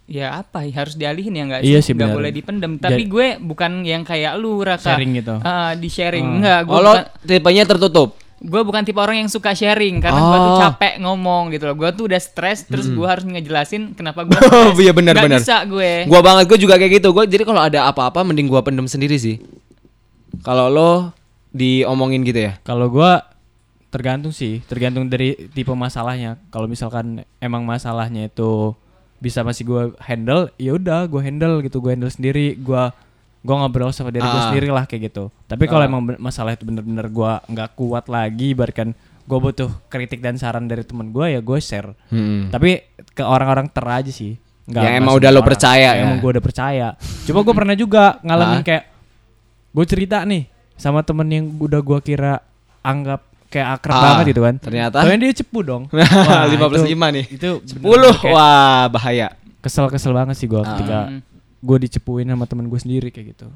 ya 0.05 0.41
apa 0.41 0.65
ya, 0.65 0.73
harus 0.73 0.97
dialihin 0.97 1.29
ya 1.31 1.43
nggak 1.45 1.61
Iya 1.61 1.79
sih, 1.79 1.93
nggak 1.93 2.09
boleh 2.09 2.31
dipendem 2.31 2.73
tapi 2.75 3.05
Jadi- 3.05 3.11
gue 3.11 3.27
bukan 3.39 3.71
yang 3.81 4.01
kayak 4.01 4.33
lu 4.35 4.57
raka 4.59 4.97
Sharing 4.97 5.11
gitu. 5.15 5.35
Uh, 5.37 5.71
di 5.75 5.85
sharing 5.87 6.25
Oh. 6.25 6.35
enggak 6.41 6.59
gue 6.65 6.73
Oh, 6.73 6.81
bukan, 6.81 7.03
tipenya 7.21 7.63
tertutup. 7.63 8.09
Gue 8.39 8.61
bukan 8.63 8.81
tipe 8.81 8.95
orang 8.95 9.19
yang 9.19 9.27
suka 9.27 9.51
sharing 9.51 9.99
karena 9.99 10.15
gue 10.17 10.37
tuh 10.37 10.47
Oh. 10.49 10.59
capek 10.61 10.93
ngomong 10.97 11.51
gitu 11.51 11.67
loh 11.67 11.75
gue 11.75 11.89
tuh 11.91 12.07
udah 12.07 12.17
stres 12.17 12.63
terus 12.63 12.87
gue 12.87 13.03
harus 13.03 13.23
ngejelasin 13.23 13.91
kenapa 13.93 14.23
gue 14.23 14.39
Oh, 14.55 14.71
iya 14.75 14.91
benar, 14.91 15.13
benar. 15.13 15.43
bisa 15.43 15.63
gue 15.63 16.07
Gua 16.07 16.19
banget 16.19 16.47
gue 16.47 16.57
juga 16.57 16.75
kayak 16.75 17.03
gitu. 17.03 17.11
Gue 17.11 17.23
jadi 17.25 17.43
kalau 17.43 17.59
ada 17.59 17.85
apa-apa 17.85 18.23
mending 18.23 18.47
gua 18.47 18.59
pendem 18.59 18.85
sendiri 18.85 19.15
sih. 19.15 19.43
Kalau 20.39 20.67
lo 20.67 21.11
diomongin 21.51 22.23
gitu 22.23 22.47
ya. 22.47 22.55
Kalau 22.61 22.87
gua 22.87 23.25
tergantung 23.89 24.29
sih, 24.29 24.61
tergantung 24.65 25.09
dari 25.09 25.49
tipe 25.49 25.73
masalahnya. 25.73 26.37
Kalau 26.47 26.69
misalkan 26.69 27.25
emang 27.37 27.65
masalahnya 27.65 28.29
itu 28.29 28.71
bisa 29.17 29.41
masih 29.41 29.63
gua 29.65 29.81
handle, 29.99 30.47
ya 30.55 30.73
udah 30.73 31.09
gua 31.09 31.19
handle 31.19 31.59
gitu, 31.59 31.81
gua 31.81 31.91
handle 31.91 32.07
sendiri, 32.07 32.55
gua 32.55 32.93
gua 33.39 33.55
ngobrol 33.57 33.89
sama 33.89 34.09
diri 34.09 34.21
Ah. 34.21 34.47
sendiri 34.47 34.67
lah 34.67 34.83
kayak 34.83 35.09
gitu. 35.09 35.31
Tapi 35.43 35.63
kalau 35.65 35.83
Ah. 35.83 35.89
emang 35.89 36.01
masalah 36.17 36.51
itu 36.51 36.63
bener-bener 36.63 37.07
gua 37.07 37.39
nggak 37.43 37.69
kuat 37.73 38.05
lagi, 38.05 38.51
bahkan 38.51 38.91
gua 39.23 39.39
butuh 39.39 39.69
kritik 39.87 40.19
dan 40.19 40.35
saran 40.35 40.65
dari 40.65 40.81
temen 40.81 41.09
gua 41.09 41.27
ya 41.27 41.39
gue 41.39 41.57
share. 41.57 41.93
Hmm. 42.07 42.49
Tapi 42.49 42.81
ke 43.09 43.21
orang-orang 43.21 43.67
ter 43.67 43.83
aja 43.83 44.09
sih. 44.09 44.35
Nggak- 44.65 44.83
Yang 44.83 44.95
emang 44.97 45.13
udah 45.15 45.29
lo 45.29 45.35
orang. 45.35 45.47
percaya 45.47 45.89
ya? 45.91 46.01
Emang 46.03 46.17
gue 46.17 46.29
udah 46.29 46.43
percaya. 46.43 46.87
Coba 47.23 47.39
gue 47.41 47.55
pernah 47.55 47.73
juga 47.73 48.03
ngalamin 48.19 48.59
Ah. 48.59 48.63
kayak 48.63 48.83
gue 49.69 49.85
cerita 49.87 50.21
nih 50.23 50.45
sama 50.75 51.01
temen 51.01 51.25
yang 51.25 51.45
udah 51.55 51.79
gue 51.79 51.99
kira 51.99 52.37
anggap 52.79 53.21
kayak 53.47 53.67
akrab 53.75 53.93
Ah, 53.93 54.01
banget 54.13 54.25
gitu 54.29 54.41
kan. 54.43 54.55
ternyata? 54.57 55.01
Tapi 55.01 55.17
dia 55.17 55.33
cepu 55.35 55.59
dong. 55.61 55.83
Lima 56.53 56.65
itu- 56.67 56.85
lima 56.87 57.07
nih. 57.09 57.25
Itu 57.27 57.49
Sepuluh. 57.63 58.13
bener-bener 58.13 58.21
kayak 58.21 58.33
Wah, 58.33 58.85
bahaya. 58.89 59.27
Kesel-kesel 59.59 60.13
banget 60.13 60.37
sih 60.37 60.45
gue 60.45 60.57
Ah. 60.57 60.69
ketika. 60.71 60.97
Gue 61.59 61.77
dicepuin 61.79 62.25
sama 62.25 62.43
temen 62.43 62.65
gue 62.65 62.77
sendiri 62.77 63.09
kayak 63.09 63.27
gitu. 63.33 63.47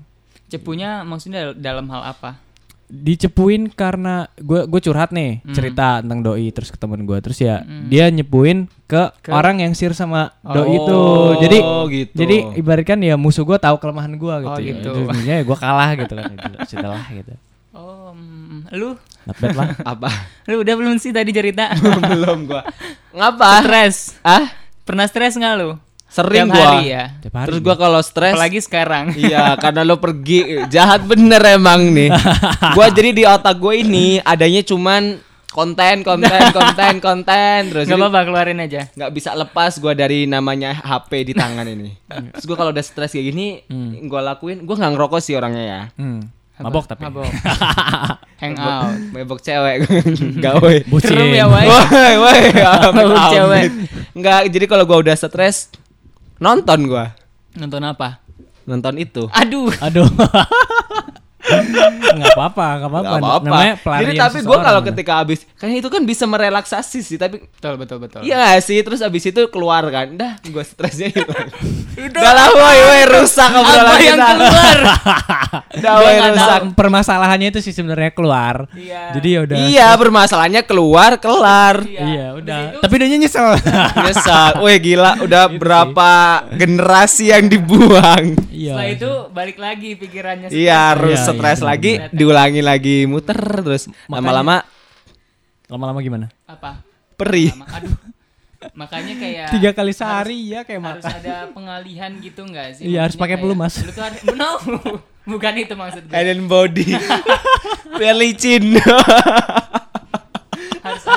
cepunya 0.45 1.01
maksudnya 1.01 1.49
dal- 1.49 1.57
dalam 1.57 1.87
hal 1.87 2.03
apa 2.07 2.37
Dicepuin 2.85 3.67
karena 3.67 4.29
gue 4.35 4.63
gue 4.63 4.79
curhat 4.79 5.09
nih 5.09 5.41
Hmm. 5.41 5.49
cerita 5.51 5.97
tentang 5.97 6.21
doi 6.21 6.45
terus 6.47 6.69
ke 6.69 6.77
temen 6.77 7.01
gue 7.01 7.17
terus 7.19 7.39
ya 7.39 7.59
dia 7.83 8.05
nyepuin 8.07 8.69
ke, 8.85 9.09
Ke- 9.19 9.31
orang 9.31 9.59
yang 9.59 9.73
sir 9.73 9.91
sama 9.91 10.29
doi 10.43 10.61
Oh, 10.61 10.69
itu. 10.69 10.99
Jadi 11.41 11.57
gitu. 11.89 12.13
Jadi 12.15 12.35
ibaratkan 12.55 12.99
ya 12.99 13.15
musuh 13.15 13.41
gue 13.41 13.57
tahu 13.57 13.75
kelemahan 13.77 14.13
gue 14.13 14.35
gitu. 14.37 14.51
Oh, 14.51 14.59
ya. 14.59 14.67
gitu. 14.69 14.91
Terus 14.93 15.07
jadinya 15.09 15.33
ya 15.33 15.43
gue 15.43 15.57
kalah 15.57 15.89
gitu 15.95 16.13
kan. 16.13 16.23
Gitu. 16.29 16.47
Setelah 16.67 17.01
gitu. 17.09 17.33
oh 17.71 18.11
mm, 18.11 18.69
lu 18.73 18.93
Not 19.23 19.37
bad 19.39 19.55
lah. 19.55 19.67
apa? 19.95 20.09
lu 20.45 20.55
udah 20.59 20.75
belum 20.75 20.95
sih 20.97 21.09
tadi 21.09 21.31
cerita 21.31 21.73
Belum 22.11 22.45
gua. 22.45 22.61
Ngapa? 23.09 23.63
stres 23.63 23.97
Ah? 24.21 24.53
pernah 24.83 25.07
stres 25.07 25.33
nggak 25.33 25.53
lu 25.57 25.79
Sering 26.13 26.45
Tiap 26.45 26.53
gua. 26.53 26.65
hari 26.77 26.85
ya 26.93 27.03
Tiap 27.17 27.33
hari. 27.33 27.47
Terus 27.49 27.59
gua 27.59 27.75
kalau 27.75 28.01
stres 28.05 28.37
apalagi 28.37 28.59
sekarang 28.61 29.05
Iya, 29.25 29.57
karena 29.57 29.81
lo 29.81 29.97
pergi 29.97 30.69
jahat 30.69 31.01
bener 31.03 31.41
emang 31.41 31.89
nih. 31.89 32.13
Gua 32.77 32.93
jadi 32.93 33.09
di 33.09 33.23
otak 33.25 33.57
gue 33.57 33.81
ini 33.81 34.21
adanya 34.21 34.61
cuman 34.61 35.17
konten, 35.49 36.01
konten, 36.01 36.41
konten, 36.57 36.93
konten 36.97 37.59
terus. 37.69 37.85
nggak 37.85 37.97
apa-apa 37.97 38.19
keluarin 38.25 38.57
aja 38.57 38.89
nggak 38.89 39.11
bisa 39.13 39.33
lepas 39.33 39.77
gua 39.77 39.93
dari 39.93 40.25
namanya 40.25 40.73
HP 40.77 41.29
di 41.29 41.33
tangan 41.33 41.65
ini. 41.65 41.93
Terus 42.05 42.45
gua 42.45 42.57
kalau 42.57 42.69
udah 42.69 42.81
stres 42.81 43.13
kayak 43.13 43.33
gini, 43.33 43.47
gua 44.05 44.21
lakuin, 44.21 44.65
gua 44.65 44.77
nggak 44.77 44.93
ngerokok 44.93 45.17
sih 45.17 45.33
orangnya 45.33 45.63
ya. 45.65 45.81
Hmm. 45.97 46.29
Apa? 46.53 46.69
Mabok 46.69 46.85
tapi. 46.85 47.01
mabok 47.09 47.25
hang 48.37 48.53
out 48.61 48.93
Mebok 49.09 49.39
cewek, 49.41 49.89
gawe. 50.37 50.73
Bucin. 50.85 51.09
Serem 51.09 51.33
ya, 51.33 51.49
Wai. 51.49 51.65
Woi, 51.65 52.13
woi, 52.21 52.41
Mabok 52.93 53.25
cewek. 53.33 53.65
Nggak, 54.13 54.39
jadi 54.53 54.65
kalau 54.69 54.85
gua 54.85 55.01
udah 55.01 55.17
stres, 55.17 55.73
nonton 56.43 56.79
gua. 56.91 57.15
nonton 57.55 57.79
apa 57.87 58.19
Nonton 58.63 58.95
itu. 58.99 59.27
aduh 59.31 59.71
Aduh. 59.79 60.07
Nggak 61.43 62.33
apa-apa, 62.39 62.67
nggak 62.79 62.89
apa-apa. 62.89 63.09
Gak 63.09 63.19
apa-apa. 63.19 63.47
Namanya 63.51 63.73
pelarian 63.81 64.07
Jadi 64.07 64.19
tapi 64.19 64.37
gue 64.47 64.57
kalau 64.63 64.81
ketika 64.81 65.13
habis, 65.19 65.39
kayaknya 65.59 65.77
itu 65.83 65.89
kan 65.91 66.01
bisa 66.07 66.23
merelaksasi 66.23 66.99
sih. 67.03 67.17
Tapi 67.19 67.43
betul 67.43 67.73
betul 67.75 67.97
betul 67.99 68.19
iya 68.23 68.55
gak 68.55 68.63
sih. 68.63 68.79
Terus 68.79 68.99
habis 69.03 69.23
itu 69.27 69.41
keluar 69.51 69.83
kan. 69.91 70.15
Dah, 70.15 70.39
gue 70.39 70.63
stresnya 70.63 71.11
hilang. 71.11 71.49
Udah 72.03 72.31
lah, 72.33 72.47
woi, 72.57 72.79
woi, 72.89 73.01
rusak 73.05 73.51
obrolan 73.53 73.85
apa 73.85 73.95
yang 74.01 74.17
kita. 74.17 74.27
keluar 74.33 74.77
Udah, 75.77 75.93
woi, 75.99 76.15
rusak. 76.31 76.61
nah, 76.65 76.73
permasalahannya 76.73 77.47
itu 77.53 77.59
sih 77.61 77.73
sebenarnya 77.75 78.11
keluar. 78.15 78.65
Iya. 78.73 79.03
Jadi 79.19 79.27
ya 79.27 79.39
udah. 79.45 79.57
Iya, 79.69 79.87
bermasalahnya 79.99 80.61
keluar, 80.65 81.11
kelar. 81.21 81.85
Iya, 81.85 82.33
udah. 82.39 82.61
Tapi 82.81 82.93
dia 82.97 83.17
nyesel. 83.19 83.57
Nyesal. 84.09 84.63
Woi, 84.63 84.75
gila. 84.81 85.21
Udah 85.21 85.51
berapa 85.53 86.11
generasi 86.55 87.29
yang 87.29 87.45
dibuang. 87.51 88.33
Iya. 88.49 88.73
setelah 88.73 88.89
itu 88.89 89.11
balik 89.33 89.57
lagi 89.59 89.89
pikirannya 89.99 90.47
Iya, 90.49 90.95
harus 90.95 91.19
Iya, 91.19 91.25
stres 91.35 91.59
iya, 91.59 91.65
lagi, 91.65 91.91
benar. 91.97 92.09
diulangi 92.11 92.61
lagi, 92.61 92.97
muter 93.03 93.39
terus. 93.59 93.83
Lama-lama 94.05 94.61
Lama-lama 95.65 95.99
gimana? 95.99 96.27
apa 96.43 96.83
perih. 97.15 97.51
Lama- 97.51 97.69
aduh 97.71 97.95
makanya 98.73 99.13
kayak 99.15 99.47
Tiga 99.51 99.69
kali 99.71 99.91
sehari 99.91 100.39
ya 100.49 100.63
kayak 100.63 100.79
harus 100.79 101.03
makan. 101.03 101.19
ada 101.19 101.35
pengalihan 101.51 102.11
gitu 102.17 102.41
nggak 102.41 102.79
sih 102.79 102.87
Iya, 102.87 103.03
harus 103.03 103.13
Maksudnya 103.13 103.23
pakai 103.27 103.37
pelumas. 103.37 103.73
lu 103.75 103.91
tuh 103.91 104.03
harus 104.03 104.19
no 104.39 104.51
bukan 105.25 105.53
itu 105.57 105.73
maksud 105.73 106.03
gue 106.03 106.15
Head 106.15 106.31
and 106.31 106.47
body. 106.47 106.87
Biar 107.99 108.15
licin. 108.15 108.79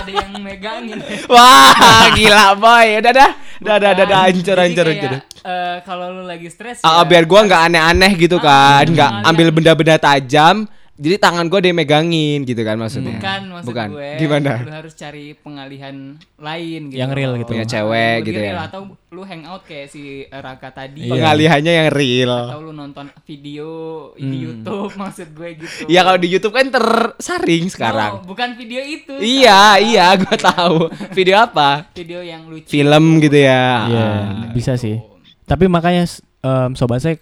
ada 0.07 0.13
yang 0.23 0.31
megangin. 0.39 0.99
Wah, 1.35 2.07
gila 2.15 2.55
boy. 2.55 2.87
Udah 3.03 3.13
dah. 3.13 3.31
Udah 3.59 3.77
dah, 3.77 3.91
udah 3.93 4.07
dah 4.07 4.19
hancur 4.23 4.55
hancur 4.55 4.87
hancur. 4.87 5.11
eh, 5.43 5.77
kalau 5.83 6.13
lu 6.13 6.23
lagi 6.23 6.47
stres 6.47 6.79
Ah, 6.81 7.03
ya, 7.03 7.03
biar 7.03 7.25
gua 7.25 7.43
nggak 7.43 7.63
aneh-aneh 7.67 8.13
gitu 8.15 8.39
kan, 8.39 8.83
Ah, 8.83 8.87
nggak 8.87 9.11
pengalihan. 9.11 9.29
ambil 9.29 9.49
benda-benda 9.51 9.97
tajam. 9.99 10.57
Jadi 10.97 11.17
tangan 11.21 11.45
gua 11.47 11.61
dia 11.61 11.77
megangin 11.77 12.41
gitu 12.43 12.65
kan 12.65 12.81
maksudnya. 12.81 13.21
bukan 13.21 13.41
maksud 13.53 13.69
Bukan. 13.69 13.89
gue. 13.93 14.11
Gimana? 14.17 14.53
Lu 14.65 14.73
harus 14.73 14.97
cari 14.97 15.37
pengalihan 15.37 16.17
lain 16.41 16.81
gitu. 16.89 16.97
Yang 16.97 17.11
real 17.13 17.33
gitu. 17.37 17.53
Punya 17.53 17.67
cewek 17.69 18.17
gitu 18.25 18.41
ya. 18.41 18.53
real, 18.57 18.61
Atau 18.65 18.81
lu 19.13 19.23
hangout 19.23 19.63
kayak 19.63 19.93
si 19.93 20.25
Raka 20.27 20.73
tadi. 20.73 21.05
Iya. 21.05 21.13
Pengalihannya 21.13 21.73
yang 21.85 21.89
real. 21.93 22.33
Atau 22.49 22.61
lu 22.65 22.73
nonton 22.73 23.07
video 23.29 23.71
di 24.17 24.37
YouTube 24.49 24.97
maksud 25.05 25.29
gue 25.31 25.49
gitu. 25.61 25.85
Iya 25.85 26.01
kalau 26.01 26.17
di 26.17 26.29
YouTube 26.33 26.55
kan 26.57 26.67
tersaring 26.73 27.65
sekarang. 27.69 28.13
No, 28.21 28.25
bukan 28.25 28.57
video 28.57 28.81
itu. 28.81 29.21
Iya, 29.21 29.77
iya, 29.77 30.17
gua 30.17 30.37
tahu. 30.41 30.89
Video 31.13 31.37
apa? 31.37 31.93
Video 31.93 32.25
yang 32.25 32.49
lucu. 32.49 32.73
Film 32.73 33.21
gitu 33.21 33.37
ya. 33.37 33.85
Iya, 33.85 34.09
bisa 34.51 34.81
sih. 34.81 34.97
Tapi 35.45 35.69
makanya 35.69 36.09
em, 36.41 36.73
sobat 36.73 37.05
saya 37.05 37.21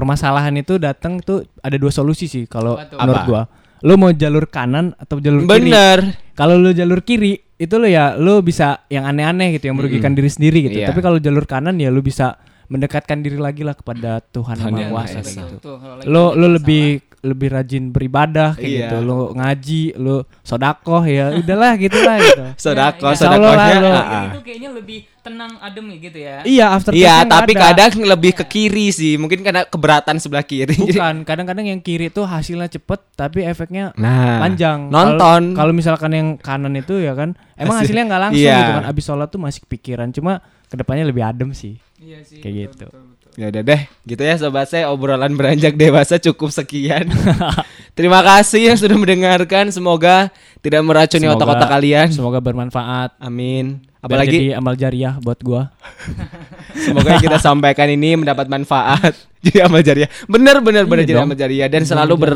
permasalahan 0.00 0.56
itu 0.56 0.80
datang 0.80 1.20
tuh 1.20 1.44
ada 1.60 1.76
dua 1.76 1.92
solusi 1.92 2.24
sih 2.24 2.48
kalau 2.48 2.80
menurut 2.80 3.24
gua. 3.28 3.42
Lu 3.80 3.96
mau 3.96 4.12
jalur 4.12 4.48
kanan 4.48 4.92
atau 4.96 5.20
jalur 5.20 5.44
kiri? 5.44 5.72
Bener. 5.72 5.98
Kalau 6.36 6.56
lu 6.56 6.72
jalur 6.72 7.04
kiri 7.04 7.36
itu 7.60 7.74
lu 7.76 7.88
ya 7.88 8.16
lu 8.16 8.40
bisa 8.40 8.88
yang 8.88 9.04
aneh-aneh 9.04 9.56
gitu 9.60 9.68
yang 9.68 9.76
merugikan 9.76 10.16
diri 10.16 10.32
sendiri 10.32 10.68
gitu. 10.68 10.80
Iya. 10.80 10.88
Tapi 10.92 11.00
kalau 11.04 11.20
jalur 11.20 11.44
kanan 11.44 11.76
ya 11.76 11.92
lu 11.92 12.00
bisa 12.00 12.40
mendekatkan 12.70 13.20
diri 13.20 13.36
lagi 13.36 13.66
lah 13.66 13.74
kepada 13.76 14.22
Tuhan 14.24 14.56
yang 14.56 14.64
Tuhan 14.64 14.72
Maha 14.72 14.80
yang 14.80 14.92
Kuasa 14.92 15.04
Maha 15.04 15.24
kayak 15.24 15.36
Esa. 15.36 15.52
gitu. 15.52 15.72
Lu 16.08 16.24
masalah. 16.32 16.48
lebih 16.56 16.84
lebih 17.20 17.52
rajin 17.52 17.88
beribadah 17.88 18.56
kayak 18.56 18.64
Iya. 18.64 18.80
gitu. 18.86 18.96
Lu 19.00 19.18
ngaji, 19.32 19.82
lu 19.94 20.16
sodakoh 20.40 21.04
ya 21.04 21.36
udahlah 21.36 21.72
gitu 21.76 21.98
lah 21.98 22.16
gitu. 22.16 22.44
Sodako, 22.64 23.06
Ya, 23.06 23.12
ya. 23.12 23.18
Sodakohnya. 23.18 23.56
lah, 23.56 23.68
lu- 23.76 23.92
ah, 23.92 24.00
ah. 24.00 24.24
gitu 24.26 24.40
kayaknya 24.40 24.70
lebih 24.72 24.98
tenang 25.20 25.52
adem 25.60 25.84
ya 25.84 25.96
gitu 26.00 26.18
ya. 26.18 26.36
Iya, 26.42 26.66
after 26.72 26.92
Iya, 26.92 27.14
tapi 27.24 27.52
ada. 27.52 27.60
kadang 27.76 27.92
lebih 28.08 28.32
ke 28.32 28.44
kiri 28.44 28.88
sih. 28.88 29.14
Mungkin 29.14 29.40
karena 29.40 29.62
keberatan 29.62 30.16
sebelah 30.16 30.40
kiri. 30.42 30.72
Bukan, 30.80 31.22
kadang-kadang 31.22 31.68
yang 31.68 31.78
kiri 31.78 32.08
tuh 32.08 32.24
hasilnya 32.24 32.66
cepet 32.66 33.00
tapi 33.14 33.44
efeknya 33.44 33.92
Nah, 33.94 34.40
panjang. 34.40 34.88
nonton. 34.88 35.52
Kalau- 35.52 35.76
misalkan 35.76 36.10
yang 36.10 36.28
kanan 36.34 36.72
itu 36.72 36.96
ya 36.96 37.12
kan, 37.12 37.36
emang 37.54 37.76
Hasil- 37.76 37.92
hasilnya 37.92 38.04
nggak 38.08 38.22
langsung 38.22 38.40
Iya. 38.42 38.56
gitu 38.58 38.72
kan. 38.74 38.84
Abis 38.86 39.04
sholat 39.04 39.28
tuh 39.28 39.38
masih 39.38 39.60
kepikiran, 39.62 40.08
cuma 40.08 40.40
ke 40.66 40.74
depannya 40.74 41.04
lebih 41.04 41.20
adem 41.20 41.52
sih. 41.52 41.76
Iya 41.96 42.24
sih. 42.24 42.40
Kayak 42.40 42.48
betul, 42.48 42.64
gitu. 42.64 42.86
betul, 42.88 43.00
betul. 43.04 43.09
Ya 43.40 43.48
udah 43.48 43.62
deh, 43.64 43.88
gitu 44.04 44.20
ya 44.20 44.36
sobat 44.36 44.68
saya 44.68 44.92
obrolan 44.92 45.32
beranjak 45.32 45.72
dewasa 45.72 46.20
cukup 46.20 46.52
sekian. 46.52 47.08
Terima 47.96 48.20
kasih 48.20 48.68
yang 48.68 48.76
sudah 48.76 48.92
mendengarkan. 49.00 49.72
Semoga 49.72 50.28
tidak 50.60 50.84
meracuni 50.84 51.24
otak-otak 51.24 51.64
kalian. 51.72 52.12
Semoga 52.12 52.36
bermanfaat. 52.36 53.16
Amin. 53.16 53.80
Biar 53.80 54.04
Apalagi 54.04 54.36
jadi 54.36 54.60
amal 54.60 54.76
jariah 54.76 55.16
buat 55.24 55.40
gua. 55.40 55.72
semoga 56.84 57.16
yang 57.16 57.24
kita 57.24 57.40
sampaikan 57.40 57.88
ini 57.88 58.20
mendapat 58.20 58.44
manfaat. 58.44 59.16
Jadi 59.44 59.56
amal 59.64 59.80
jariah. 59.80 60.12
Bener 60.28 60.60
bener 60.60 60.84
bener 60.84 61.08
Iya 61.08 61.08
jadi 61.08 61.16
dong. 61.24 61.32
amal 61.32 61.38
jariah 61.40 61.68
dan 61.72 61.88
selalu 61.88 62.14
ber 62.20 62.32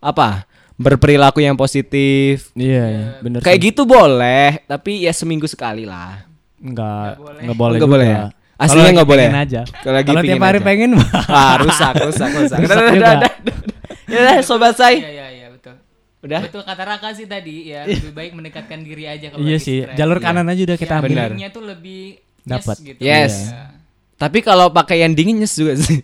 apa? 0.00 0.48
Berperilaku 0.80 1.44
yang 1.44 1.52
positif. 1.52 2.48
Iya, 2.56 2.84
iya, 2.88 3.06
bener 3.20 3.44
Kayak 3.44 3.60
sih. 3.60 3.66
gitu 3.68 3.84
boleh, 3.84 4.64
tapi 4.64 5.04
ya 5.04 5.12
seminggu 5.12 5.44
sekali 5.44 5.84
lah. 5.84 6.24
Enggak, 6.56 7.20
boleh. 7.20 7.40
enggak 7.44 7.58
boleh. 7.60 7.76
Nggak 7.76 7.84
juga. 7.84 7.96
boleh 8.00 8.08
ya? 8.08 8.24
Kalau 8.56 8.72
Aslinya 8.72 8.90
nggak 8.94 9.04
boleh? 9.06 9.26
pengen 9.26 9.42
aja. 9.42 9.60
Kalau 9.68 9.94
lagi 9.94 10.08
Kalau 10.08 10.20
pingin 10.20 10.32
tiap 10.32 10.44
hari 10.44 10.58
aja. 10.58 10.66
pengen. 10.66 10.90
Ah, 11.30 11.54
rusak, 11.58 11.94
rusak, 12.00 12.28
rusak. 12.32 12.58
Rusak 12.58 12.72
Udah, 12.72 12.76
udah, 12.80 12.94
udah, 12.96 13.12
udah. 13.14 13.56
Ya 14.06 14.18
udah, 14.18 14.36
sobat 14.40 14.74
saya. 14.74 14.96
Iya 14.96 15.10
iya 15.10 15.26
iya 15.30 15.46
betul. 15.50 15.74
Udah. 16.22 16.40
Betul 16.40 16.62
kata 16.62 16.82
Raka 16.82 17.08
sih 17.12 17.26
tadi 17.26 17.68
ya 17.68 17.84
lebih 17.84 18.12
baik 18.12 18.32
mendekatkan 18.32 18.80
diri 18.80 19.04
aja 19.04 19.26
kalau 19.28 19.42
Iya 19.42 19.58
sih, 19.58 19.82
stres. 19.82 19.94
jalur 19.94 20.16
Iya. 20.16 20.24
kanan 20.24 20.46
aja 20.46 20.62
udah 20.64 20.76
kita 20.76 20.88
Yang 20.88 20.98
ambil. 20.98 21.10
Benar. 21.12 21.28
dinginnya 21.28 21.50
tuh 21.50 21.64
lebih 21.66 22.00
Dapat. 22.40 22.74
yes 22.74 22.86
gitu. 22.86 23.00
Yes. 23.00 23.34
Iya. 23.44 23.62
Tapi 24.16 24.38
kalau 24.40 24.66
pakai 24.70 24.96
yang 24.98 25.12
dingin 25.12 25.36
nyes 25.36 25.52
juga 25.52 25.76
sih. 25.76 26.00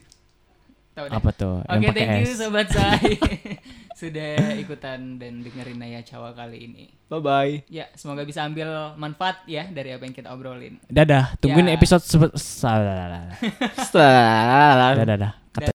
Tahu. 0.93 1.07
Apa 1.09 1.31
tuh? 1.33 1.65
Oke, 1.65 1.87
pakai 1.87 2.05
thank 2.05 2.21
you 2.23 2.37
sobat 2.37 2.69
saya 2.69 3.01
sudah 4.03 4.35
ikutan 4.57 5.17
dan 5.17 5.39
dengerin 5.41 5.79
Naya 5.79 6.03
Cawa 6.03 6.35
kali 6.35 6.67
ini. 6.67 6.85
Bye 7.07 7.21
bye. 7.21 7.55
Ya, 7.69 7.87
semoga 7.95 8.23
bisa 8.23 8.43
ambil 8.43 8.67
manfaat 8.97 9.47
ya 9.47 9.69
dari 9.69 9.95
apa 9.95 10.03
yang 10.03 10.13
kita 10.13 10.29
obrolin. 10.29 10.83
Dadah, 10.89 11.39
tungguin 11.39 11.71
Ya. 11.71 11.77
episode 11.77 12.03
sebe- 12.03 12.35
sa- 12.35 13.31
Setelah 13.79 14.97
Dadah, 14.97 15.07
dadah. 15.07 15.33